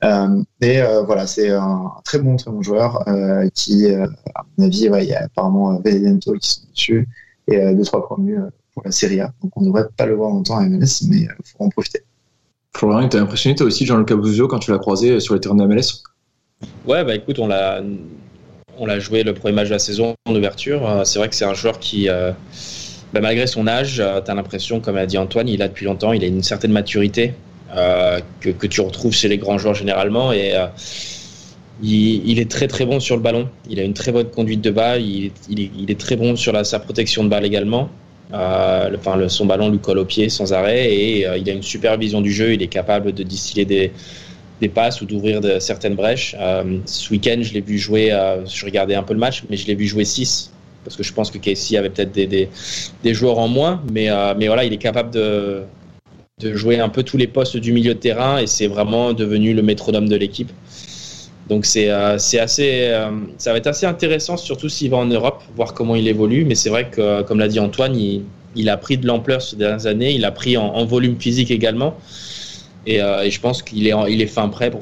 [0.03, 4.67] Euh, et euh, voilà, c'est un très bon, très bon joueur euh, qui, à mon
[4.67, 7.09] avis, ouais, il y a apparemment Vedento qui sont dessus
[7.49, 8.39] et deux, trois promus
[8.73, 9.33] pour la Serie A.
[9.43, 12.01] Donc on ne devrait pas le voir longtemps à MLS, mais il faut en profiter.
[12.77, 15.67] Florian, t'as impressionné toi aussi Jean-Luc Abuzio quand tu l'as croisé sur les terrains de
[15.67, 16.03] MLS
[16.87, 17.83] Ouais, bah écoute, on l'a,
[18.79, 21.03] on l'a joué le premier match de la saison en ouverture.
[21.05, 22.33] C'est vrai que c'est un joueur qui, euh,
[23.13, 26.13] bah, malgré son âge, tu as l'impression, comme a dit Antoine, il a depuis longtemps,
[26.13, 27.50] il a une certaine maturité euh,
[28.41, 30.33] que, que, tu retrouves chez les grands joueurs généralement.
[30.33, 30.67] Et euh,
[31.83, 33.49] il, est très très bon sur le ballon.
[33.69, 35.03] Il a une très bonne conduite de balle.
[35.03, 35.33] Il,
[35.91, 37.89] est, très bon sur sa protection de balle également.
[38.33, 41.63] Euh, enfin, son ballon lui colle au pied sans arrêt et euh, il a une
[41.63, 42.53] super vision du jeu.
[42.53, 46.37] Il est capable de distiller des, passes ou d'ouvrir certaines brèches.
[46.39, 49.57] Euh, ce week-end, je l'ai vu jouer, euh, je regardais un peu le match, mais
[49.57, 50.53] je l'ai vu jouer 6
[50.85, 54.65] parce que je pense que Casey avait peut-être des, joueurs en moins, euh, mais voilà,
[54.65, 55.63] il est capable de,
[56.41, 59.55] de jouer un peu tous les postes du milieu de terrain et c'est vraiment devenu
[59.55, 60.51] le métronome de l'équipe.
[61.49, 65.43] Donc c'est euh, assez, euh, ça va être assez intéressant, surtout s'il va en Europe,
[65.57, 66.45] voir comment il évolue.
[66.45, 69.87] Mais c'est vrai que, comme l'a dit Antoine, il, a pris de l'ampleur ces dernières
[69.87, 71.97] années, il a pris en, volume physique également.
[72.87, 74.81] Et, euh, je pense qu'il est, fin prêt pour,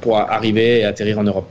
[0.00, 1.48] pour arriver et atterrir en Europe.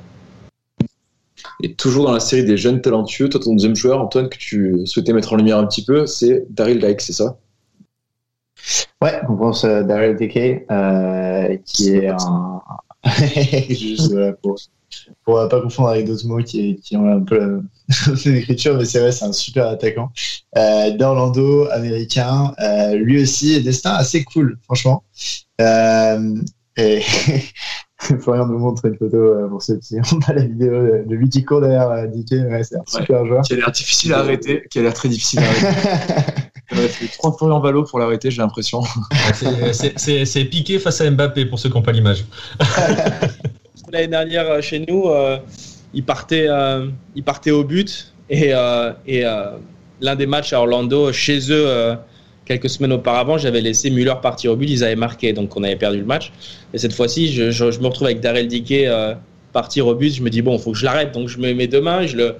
[1.64, 4.82] Et toujours dans la série des jeunes talentueux, toi, ton deuxième joueur, Antoine, que tu
[4.86, 7.38] souhaitais mettre en lumière un petit peu, c'est Daryl Dyke, c'est ça?
[9.02, 12.62] Ouais, on pense à Daryl Dike, euh, qui est un.
[13.70, 14.58] Juste voilà, pour,
[15.24, 17.62] pour pas confondre avec d'autres mots qui, qui, ont un peu
[18.26, 20.12] l'écriture, mais c'est vrai, c'est un super attaquant.
[20.58, 25.04] Euh, D'Orlando, américain, euh, lui aussi, destin assez cool, franchement.
[25.62, 26.36] Euh,
[26.78, 27.02] et
[27.98, 31.30] Florian nous montre une photo euh, pour ceux qui n'ont pas la vidéo de lui
[31.30, 33.44] qui court derrière euh, Dike, ouais, c'est un super joueur.
[33.44, 36.52] Qui a l'air difficile à arrêter, qui a l'air très difficile à arrêter.
[36.72, 38.82] Il fait trois Florian Valo pour l'arrêter, j'ai l'impression.
[39.34, 42.26] c'est piqué face à Mbappé pour ceux qui n'ont pas l'image.
[43.92, 45.38] L'année dernière, chez nous, euh,
[45.94, 49.24] il, partait, euh, il partait au but et, euh, et
[50.02, 51.96] l'un des matchs à Orlando, chez eux,
[52.46, 55.76] quelques semaines auparavant, j'avais laissé Müller partir au but, ils avaient marqué, donc on avait
[55.76, 56.32] perdu le match.
[56.74, 58.88] Et cette fois-ci, je, je, je, me retrouve avec Darrell Dickey
[59.52, 61.56] partir au but, je me dis, bon, il faut que je l'arrête, donc je mets
[61.56, 62.36] mes deux mains, je le...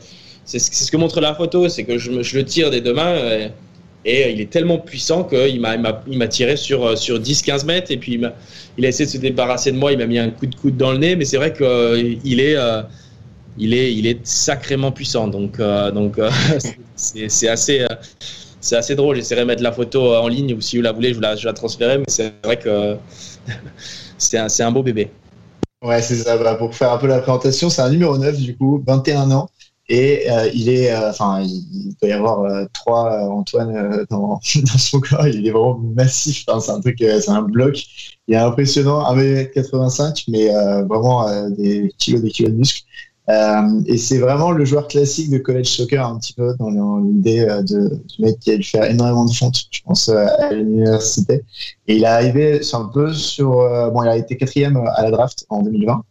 [0.46, 3.16] c'est ce que montre la photo, c'est que je, je, le tire des deux mains.
[3.16, 3.50] Et,
[4.06, 8.26] et il est tellement puissant qu'il m'a tiré sur, sur 10-15 mètres et puis il
[8.26, 8.34] a,
[8.78, 10.78] il a, essayé de se débarrasser de moi, il m'a mis un coup de coude
[10.78, 12.82] dans le nez, mais c'est vrai qu'il euh, est, euh,
[13.58, 15.28] il est, il est sacrément puissant.
[15.28, 16.18] Donc, euh, donc
[16.96, 17.86] c'est assez,
[18.62, 19.18] c'est assez drôle.
[19.18, 21.46] J'essaierai de mettre la photo en ligne ou si vous la voulez, je la, je
[21.46, 22.96] la transférer, mais c'est vrai que
[24.18, 25.12] c'est un, un beau bébé.
[25.82, 26.38] Ouais, c'est ça.
[26.56, 29.50] Pour faire un peu la présentation, c'est un numéro 9 du coup, 21 ans.
[29.90, 34.78] Et euh, il est, enfin, euh, il doit y avoir euh, trois Antoine dans, dans,
[34.78, 35.28] son corps.
[35.28, 36.46] Il est vraiment massif.
[36.48, 37.84] Enfin, c'est un truc, c'est un bloc.
[38.28, 40.50] Il est impressionnant, 1m85, mais
[40.86, 42.84] vraiment des kilos, des kilos de muscles.
[43.30, 47.42] Euh, et c'est vraiment le joueur classique de college soccer un petit peu dans l'idée
[47.42, 50.52] euh, de, du mec qui a dû faire énormément de fonte, je pense, euh, à
[50.52, 51.44] l'université.
[51.88, 53.52] Et il est arrivé sur un peu sur,
[53.92, 56.04] bon, il a été quatrième à la draft en 2020.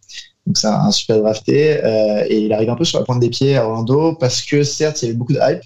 [0.48, 3.28] Donc c'est un super drafté euh, et il arrive un peu sur la pointe des
[3.28, 5.60] pieds à Orlando parce que certes il y avait beaucoup de hype,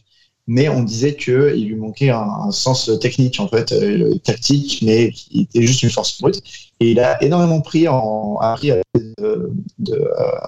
[0.49, 5.43] mais on disait qu'il lui manquait un, sens technique en fait, euh, tactique, mais qui
[5.43, 6.43] était juste une force brute.
[6.81, 9.49] Et il a énormément pris en appris euh,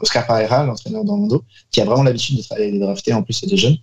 [0.02, 3.46] Oscar Pereira, l'entraîneur d'Orlando, qui a vraiment l'habitude de travailler des draftés en plus c'est
[3.46, 3.76] des jeunes.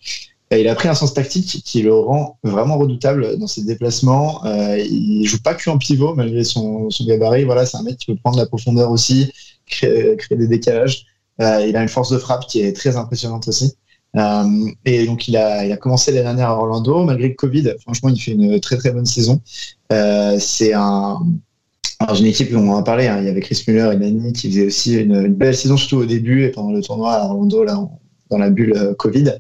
[0.53, 4.45] Et il a pris un sens tactique qui le rend vraiment redoutable dans ses déplacements.
[4.45, 7.45] Euh, il joue pas que en pivot malgré son, son gabarit.
[7.45, 9.31] Voilà, c'est un mec qui peut prendre la profondeur aussi,
[9.71, 11.05] créer, des décalages.
[11.41, 13.73] Euh, il a une force de frappe qui est très impressionnante aussi.
[14.17, 17.73] Euh, et donc il a, commencé l'année dernière à Orlando, malgré le Covid.
[17.81, 19.41] Franchement, il fait une très très bonne saison.
[19.91, 21.19] Euh, c'est un,
[21.99, 24.34] alors, une équipe, on en a parlé, hein, il y avait Chris Muller et Nani
[24.34, 27.63] qui faisaient aussi une, belle saison, surtout au début et pendant le tournoi à Orlando,
[27.63, 27.79] là,
[28.29, 29.36] dans la bulle Covid.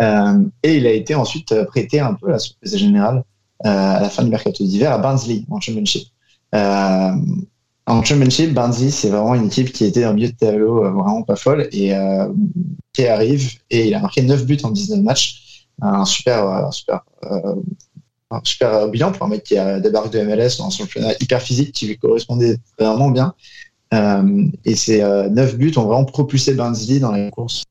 [0.00, 3.24] Et il a été ensuite prêté un peu à la surprise générale
[3.64, 6.08] à la fin du mercato d'hiver à Barnsley en Championship.
[7.88, 10.80] Euh, en Championship, Barnsley, c'est vraiment une équipe qui était dans le milieu de tableau
[10.80, 11.92] vraiment pas folle et
[12.92, 15.66] qui arrive et il a marqué 9 buts en 19 matchs.
[15.82, 17.02] Un super, un super
[18.34, 21.40] un super bilan pour un mec qui a débarqué de MLS dans un championnat hyper
[21.40, 23.34] physique qui lui correspondait vraiment bien.
[23.92, 27.64] Euh, et ces euh, 9 buts ont vraiment propulsé Barnsley dans la course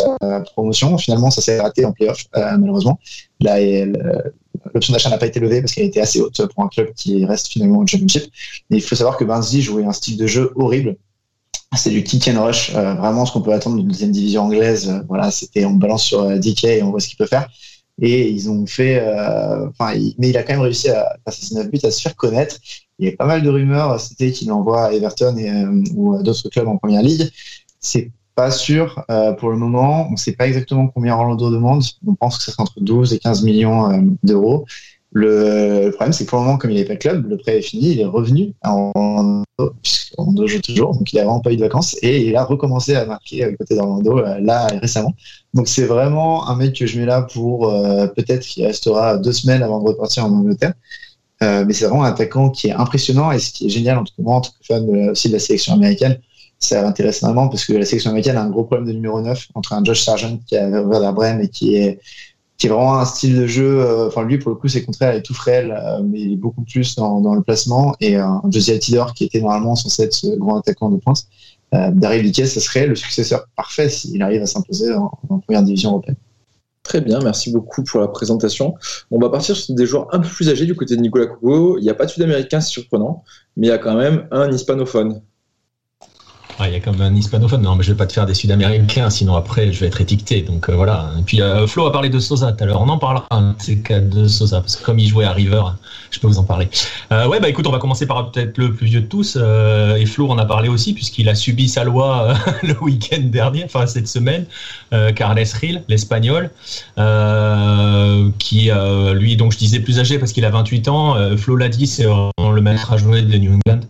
[0.00, 0.96] euh, promotion.
[0.98, 2.98] Finalement, ça s'est raté en playoff, euh, malheureusement.
[3.40, 3.58] Là,
[4.74, 7.24] l'option d'achat n'a pas été levée parce qu'elle était assez haute pour un club qui
[7.24, 8.24] reste finalement au championship.
[8.70, 10.96] Mais il faut savoir que Barnsley jouait un style de jeu horrible.
[11.76, 15.02] C'est du kick and rush, euh, vraiment ce qu'on peut attendre d'une deuxième division anglaise.
[15.08, 17.48] voilà, c'était on balance sur DK et on voit ce qu'il peut faire
[18.00, 21.54] et ils ont fait euh, enfin mais il a quand même réussi à passer ses
[21.54, 22.56] 9 buts à se faire connaître
[22.98, 26.22] il y avait pas mal de rumeurs c'était qu'il envoie à Everton euh, ou à
[26.22, 27.30] d'autres clubs en première ligue
[27.78, 32.14] c'est pas sûr euh, pour le moment on sait pas exactement combien Orlando demande on
[32.14, 34.66] pense que ça sera entre 12 et 15 millions euh, d'euros
[35.16, 37.62] le, problème, c'est que pour le moment, comme il n'est pas club, le prêt est
[37.62, 39.44] fini, il est revenu en,
[40.18, 42.96] en jours toujours, donc il n'a vraiment pas eu de vacances et il a recommencé
[42.96, 45.14] à marquer à côté d'Orlando euh, là récemment.
[45.52, 47.72] Donc c'est vraiment un mec que je mets là pour
[48.16, 50.74] peut-être qu'il restera deux semaines avant de repartir en Angleterre.
[51.40, 54.14] Mais c'est vraiment un attaquant qui est impressionnant et ce qui est génial, en tout
[54.16, 56.18] cas en tant que fan aussi de la sélection américaine,
[56.64, 59.48] ça m'intéresse énormément parce que la sélection américaine a un gros problème de numéro 9
[59.54, 62.00] entre un Josh Sargent qui a ouvert la Brême et qui est
[62.56, 63.80] qui est vraiment un style de jeu.
[63.80, 66.32] Euh, enfin, lui, pour le coup, c'est contraire, il est tout frêle, euh, mais il
[66.34, 67.96] est beaucoup plus dans, le placement.
[68.00, 71.24] Et un Josie Altidor, qui était normalement censé être ce grand attaquant de pointe,
[71.74, 75.62] euh, Daryl Liquet, ce serait le successeur parfait s'il arrive à s'imposer en, en, première
[75.62, 76.16] division européenne.
[76.84, 78.74] Très bien, merci beaucoup pour la présentation.
[79.10, 81.78] On va partir sur des joueurs un peu plus âgés du côté de Nicolas Cougo.
[81.78, 83.24] Il n'y a pas de Sud-Américain, c'est surprenant,
[83.56, 85.22] mais il y a quand même un hispanophone.
[86.58, 87.62] Ah, il y a comme un hispanophone.
[87.62, 90.42] Non, mais je vais pas te faire des Sud-Américains, sinon après je vais être étiqueté.
[90.42, 91.10] Donc euh, voilà.
[91.18, 92.80] Et puis euh, Flo a parlé de Sosa tout à l'heure.
[92.80, 95.62] On en parlera un cas de Sosa parce que comme il jouait à River,
[96.14, 96.68] je peux vous en parler.
[97.12, 99.36] Euh, ouais, bah écoute, on va commencer par peut-être le plus vieux de tous.
[99.36, 103.22] Euh, et Flo en a parlé aussi puisqu'il a subi sa loi euh, le week-end
[103.22, 104.46] dernier, enfin cette semaine.
[105.16, 106.50] Carles Ril, l'Espagnol,
[108.38, 108.70] qui
[109.14, 111.36] lui, donc je disais plus âgé parce qu'il a 28 ans.
[111.36, 113.80] Flo l'a dit, c'est le maître à jouer de New England.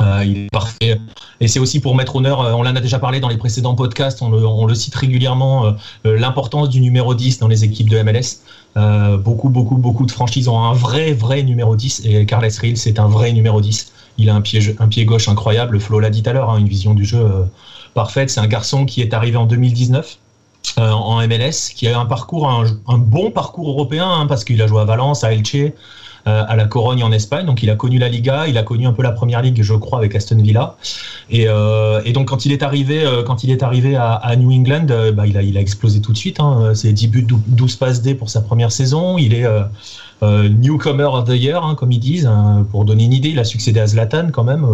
[0.00, 1.00] Euh, il est parfait.
[1.40, 3.74] Et c'est aussi pour mettre honneur, euh, on l'en a déjà parlé dans les précédents
[3.74, 5.66] podcasts, on le, cite régulièrement,
[6.04, 8.42] euh, l'importance du numéro 10 dans les équipes de MLS.
[9.18, 12.98] Beaucoup, beaucoup, beaucoup de franchises ont un vrai, vrai numéro 10 et Carles Real, c'est
[12.98, 13.92] un vrai numéro 10.
[14.18, 16.58] Il a un pied, un pied gauche incroyable, Flo l'a dit tout à l'heure, hein,
[16.58, 17.26] une vision du jeu
[17.94, 18.28] parfaite.
[18.28, 20.18] C'est un garçon qui est arrivé en 2019
[20.78, 24.60] euh, en MLS, qui a un parcours, un, un bon parcours européen, hein, parce qu'il
[24.60, 25.72] a joué à Valence, à Elche,
[26.26, 27.46] à la Corogne en Espagne.
[27.46, 29.74] Donc il a connu la Liga, il a connu un peu la première ligue, je
[29.74, 30.76] crois, avec Aston Villa.
[31.30, 34.86] Et, euh, donc quand il est arrivé, euh, quand il est arrivé à, New England,
[34.90, 36.40] euh, bah, il, a, il a explosé tout de suite.
[36.40, 36.72] Hein.
[36.74, 39.18] C'est 10 buts, 12 passes D pour sa première saison.
[39.18, 39.46] Il est
[40.22, 42.26] newcomer of the year, hein, comme ils disent.
[42.26, 42.66] Hein.
[42.70, 44.66] Pour donner une idée, il a succédé à Zlatan quand même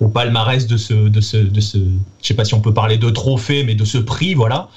[0.00, 2.98] au palmarès de ce, de ce, de ce, je sais pas si on peut parler
[2.98, 4.68] de trophée, mais de ce prix, voilà.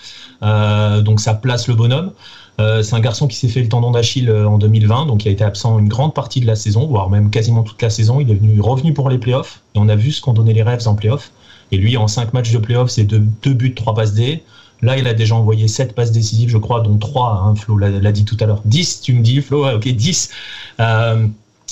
[0.44, 2.12] Euh, donc ça place le bonhomme.
[2.60, 5.32] Euh, c'est un garçon qui s'est fait le tendon d'Achille en 2020, donc il a
[5.32, 8.20] été absent une grande partie de la saison, voire même quasiment toute la saison.
[8.20, 10.64] Il est venu, revenu pour les playoffs, et on a vu ce qu'ont donné les
[10.64, 11.32] rêves en playoffs.
[11.72, 14.44] Et lui, en 5 matchs de playoffs, c'est 2 deux, buts, 3 passes D.
[14.82, 18.12] Là, il a déjà envoyé 7 passes décisives, je crois, dont 3, hein, Flo l'a
[18.12, 18.62] dit tout à l'heure.
[18.66, 20.30] 10, tu me dis, Flo, ok, 10,
[20.80, 21.28] euh,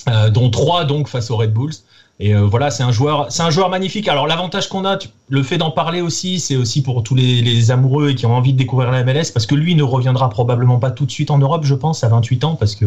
[0.10, 1.74] euh, dont 3 donc face aux Red Bulls.
[2.20, 4.08] Et euh, voilà, c'est un joueur, c'est un joueur magnifique.
[4.08, 4.98] Alors l'avantage qu'on a,
[5.30, 8.58] le fait d'en parler aussi, c'est aussi pour tous les, amoureux qui ont envie de
[8.58, 11.64] découvrir la MLS, parce que lui ne reviendra probablement pas tout de suite en Europe,
[11.64, 12.86] je pense, à 28 ans, parce que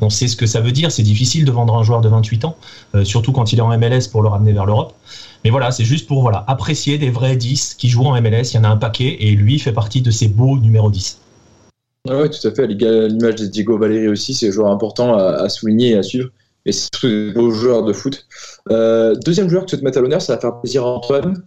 [0.00, 0.92] on sait ce que ça veut dire.
[0.92, 2.56] C'est difficile de vendre un joueur de 28 ans,
[2.94, 4.94] euh, surtout quand il est en MLS pour le ramener vers l'Europe.
[5.44, 8.52] Mais voilà, c'est juste pour voilà apprécier des vrais 10 qui jouent en MLS.
[8.52, 11.18] Il y en a un paquet, et lui fait partie de ces beaux numéro 10.
[12.08, 12.68] Oui, tout à fait.
[12.68, 16.28] L'image de Diego Valeri aussi, c'est un joueur important à souligner et à suivre
[16.66, 18.26] et c'est surtout des beaux joueurs de foot.
[18.70, 20.90] Euh, deuxième joueur que tu veux te mettre à l'honneur, ça va faire plaisir à
[20.90, 21.42] Antoine,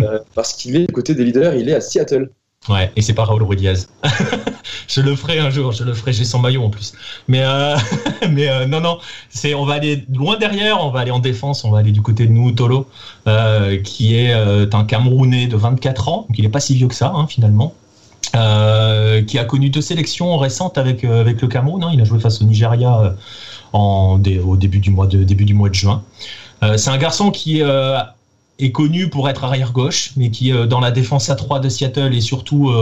[0.00, 2.30] euh, parce qu'il est du côté des leaders, il est à Seattle.
[2.68, 3.88] Ouais, et c'est pas Raúl Ruiz.
[4.88, 6.94] je le ferai un jour, je le ferai, j'ai son maillot en plus.
[7.28, 7.76] Mais, euh,
[8.30, 11.70] mais non, non, c'est, on va aller loin derrière, on va aller en défense, on
[11.70, 12.86] va aller du côté de Noutolo,
[13.82, 17.12] qui est un Camerounais de 24 ans, donc il n'est pas si vieux que ça,
[17.14, 17.74] hein, finalement.
[18.32, 21.84] qui a connu deux sélections récentes avec, avec le Cameroun.
[21.84, 21.90] Hein.
[21.92, 23.14] Il a joué face au Nigeria
[23.78, 26.02] au début du mois de, début du mois de juin.
[26.62, 27.98] Euh, c'est un garçon qui euh,
[28.58, 31.68] est connu pour être arrière gauche, mais qui euh, dans la défense à 3 de
[31.68, 32.72] Seattle et surtout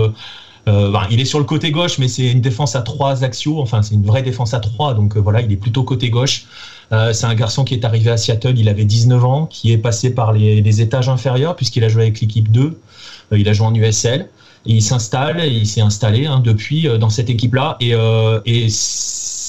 [0.64, 3.60] ben, il est sur le côté gauche, mais c'est une défense à trois axiaux.
[3.60, 6.44] Enfin, c'est une vraie défense à 3, donc voilà, il est plutôt côté gauche.
[6.90, 10.14] c'est un garçon qui est arrivé à Seattle, il avait 19 ans, qui est passé
[10.14, 12.78] par les, étages inférieurs puisqu'il a joué avec l'équipe 2.
[13.32, 14.28] il a joué en USL.
[14.64, 17.76] Il s'installe, il s'est installé hein, depuis dans cette équipe-là.
[17.80, 17.92] Et,
[18.46, 18.68] et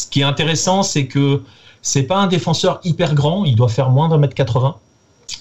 [0.07, 1.41] qui est intéressant, c'est que
[1.81, 4.75] c'est pas un défenseur hyper grand, il doit faire moins d'un mètre 80,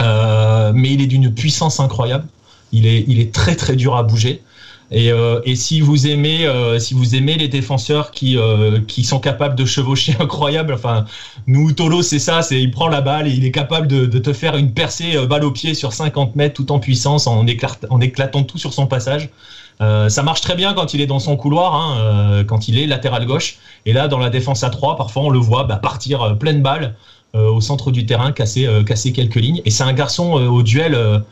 [0.00, 2.26] euh, mais il est d'une puissance incroyable.
[2.72, 4.42] Il est, il est très très dur à bouger.
[4.92, 8.36] Et, euh, et si vous aimez, euh, si vous aimez les défenseurs qui
[8.86, 11.06] qui sont capables de chevaucher incroyable, enfin
[11.46, 14.18] nous Tolo c'est ça, c'est il prend la balle et il est capable de, de
[14.18, 17.44] te faire une percée balle au pied sur 50 mètres tout en puissance en,
[17.90, 19.30] en éclatant tout sur son passage.
[19.80, 22.78] Euh, ça marche très bien quand il est dans son couloir, hein, euh, quand il
[22.78, 23.56] est latéral gauche.
[23.86, 26.62] Et là, dans la défense à 3, parfois on le voit bah, partir euh, pleine
[26.62, 26.94] balle
[27.34, 29.62] au centre du terrain, casser, casser quelques lignes.
[29.64, 31.22] Et c'est un garçon au duel,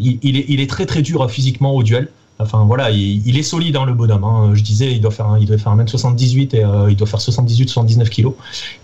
[0.00, 2.08] il, est, il, est, très très dur physiquement au duel.
[2.40, 4.24] Enfin voilà, il, est solide hein, le bonhomme.
[4.24, 4.50] Hein.
[4.54, 7.20] Je disais, il doit faire, un, il doit faire 1m78 et euh, il doit faire
[7.20, 8.34] 78-79 kilos.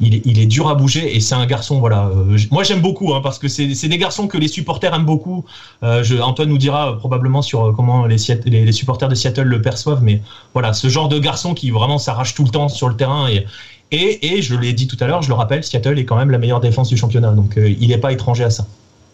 [0.01, 1.81] Il il est dur à bouger et c'est un garçon.
[1.81, 5.05] Voilà, euh, moi j'aime beaucoup hein, parce que c'est des garçons que les supporters aiment
[5.05, 5.45] beaucoup.
[5.83, 10.03] Euh, je, Antoine nous dira probablement sur comment les, les, supporters de Seattle le perçoivent,
[10.03, 10.23] mais
[10.53, 13.47] voilà, ce genre de garçon qui vraiment s'arrache tout le temps sur le terrain et
[13.93, 16.31] et, et je l'ai dit tout à l'heure, je le rappelle, Seattle est quand même
[16.31, 18.65] la meilleure défense du championnat, donc il n'est pas étranger à ça.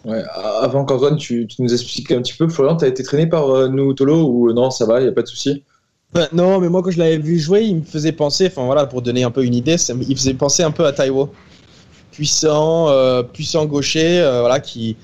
[0.07, 3.49] Avant qu'Antoine, tu, tu, nous expliques un petit peu, Florian, tu as été traîné par
[3.49, 5.63] euh, nous Tolo ou non, ça va, il n'y a pas de souci?
[6.13, 8.85] Bah, Non, mais moi quand je l'avais vu jouer, il me faisait penser, enfin voilà,
[8.85, 9.75] pour donner un peu une idée,
[10.07, 11.29] il faisait penser un peu à Taiwo.
[12.11, 14.95] Puissant, euh, puissant gaucher, euh, voilà, qui.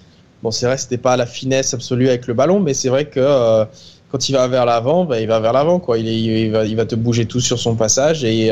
[0.41, 3.65] Bon, c'est vrai, c'était pas la finesse absolue avec le ballon, mais c'est vrai que
[4.11, 5.81] quand il va vers l'avant, bah, il va vers l'avant.
[5.95, 8.51] Il, va, te bouger tout sur son passage et.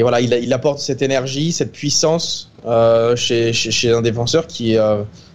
[0.00, 2.50] voilà, il, apporte cette énergie, cette puissance
[3.16, 4.76] chez, un défenseur qui,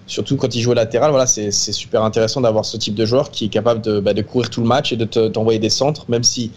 [0.08, 3.45] surtout quand il joue latéral, voilà, c'est super intéressant d'avoir ce type de joueur qui
[3.45, 6.24] est capable de, bah, de courir tout le match et de t'envoyer des centres, même
[6.24, 6.51] si,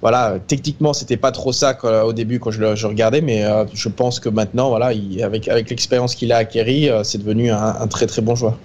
[0.00, 3.88] voilà, techniquement, c'était pas trop ça au début quand je, le, regardais, mais euh, je
[3.88, 4.92] pense que maintenant, voilà,
[5.22, 8.58] avec, avec l'expérience qu'il a acquérie, euh, c'est devenu un, très très bon joueur.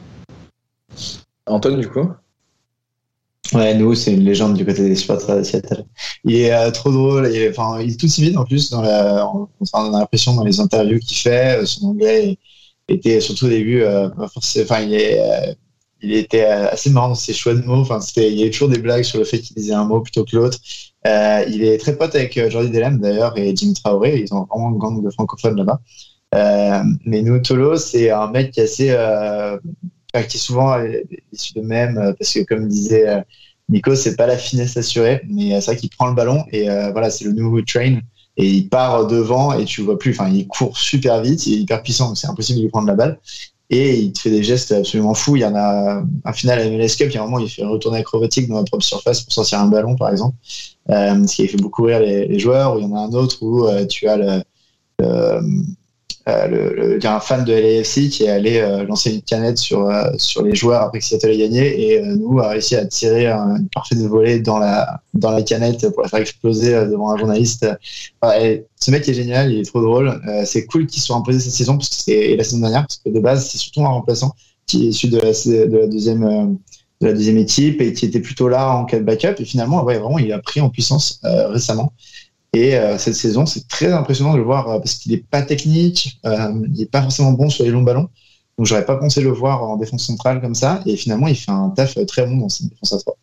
[1.47, 2.09] Antoine, du coup?
[3.53, 5.85] Ouais, nous, c'est une légende du côté des supporters de Seattle.
[6.23, 9.27] Il est euh, trop drôle, et, enfin, il est tout timide en plus, dans la,
[9.27, 12.37] on, a l'impression dans les interviews qu'il fait, son anglais
[12.87, 15.53] était surtout au début, euh, enfin, euh,
[16.01, 17.81] il était assez marrant dans ses choix de mots.
[17.81, 20.25] Enfin, il y avait toujours des blagues sur le fait qu'il disait un mot plutôt
[20.25, 20.57] que l'autre.
[21.07, 24.19] Euh, il est très pote avec Jordi Delem d'ailleurs et Jimmy Traoré.
[24.19, 25.79] Ils ont vraiment une gang de francophones là-bas.
[27.05, 28.95] mais nous, Tolo, c'est un mec qui est assez,
[30.13, 30.77] qui est souvent
[31.31, 33.23] issu de même parce que comme disait
[33.69, 37.09] Nico, c'est pas la finesse assurée, mais c'est vrai qu'il prend le ballon et voilà,
[37.09, 37.99] c'est le nouveau train
[38.37, 40.11] et il part devant et tu vois plus.
[40.11, 42.95] Enfin, il court super vite, il est hyper puissant, c'est impossible de lui prendre la
[42.95, 43.19] balle.
[43.69, 45.35] Et il te fait des gestes absolument fous.
[45.35, 47.49] Il y en a un final à MLS Cup, il y a un moment, il
[47.49, 50.35] fait retourner acrobatique dans la propre surface pour sortir un ballon, par exemple,
[50.89, 52.77] euh, ce qui fait beaucoup rire les, joueurs.
[52.77, 54.43] il y en a un autre où euh, tu as le,
[56.29, 59.57] euh, il y a un fan de LAFC qui est allé euh, lancer une canette
[59.57, 62.85] sur, euh, sur les joueurs après que Seattle ait gagné et nous a réussi à
[62.85, 67.09] tirer un, une parfaite volée dans la, dans la canette pour la faire exploser devant
[67.11, 67.67] un journaliste.
[68.21, 70.21] ce mec est génial, il est trop drôle.
[70.45, 73.09] c'est cool qu'il soit imposé cette saison parce que c'est la saison dernière parce que
[73.09, 74.33] de base c'est surtout un remplaçant
[74.65, 76.57] qui est issu de la, de la deuxième
[77.01, 79.83] de la deuxième équipe et qui était plutôt là en cas de backup et finalement
[79.83, 81.91] ouais, vraiment il a pris en puissance récemment
[82.53, 85.41] et euh, cette saison, c'est très impressionnant de le voir euh, parce qu'il n'est pas
[85.41, 88.09] technique, euh, il n'est pas forcément bon sur les longs ballons.
[88.57, 90.81] Donc j'aurais pas pensé le voir en défense centrale comme ça.
[90.85, 93.17] Et finalement, il fait un taf très bon dans cette défense à 3.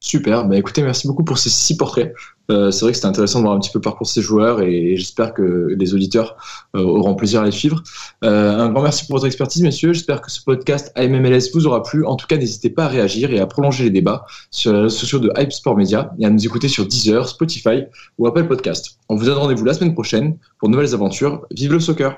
[0.00, 2.14] Super, bah écoutez, merci beaucoup pour ces six portraits.
[2.50, 4.22] Euh, c'est vrai que c'était intéressant de voir un petit peu le parcours de ces
[4.22, 6.36] joueurs et, j'espère que les auditeurs
[6.74, 7.82] euh, auront plaisir à les suivre.
[8.24, 9.92] Euh, un grand merci pour votre expertise, messieurs.
[9.92, 12.04] J'espère que ce podcast AMMLS vous aura plu.
[12.04, 14.96] En tout cas, n'hésitez pas à réagir et à prolonger les débats sur les réseaux
[14.96, 17.84] sociaux de Hype Sport Media et à nous écouter sur Deezer, Spotify
[18.18, 18.98] ou Apple Podcast.
[19.08, 21.46] On vous donne rendez-vous la semaine prochaine pour de nouvelles aventures.
[21.50, 22.16] Vive le soccer!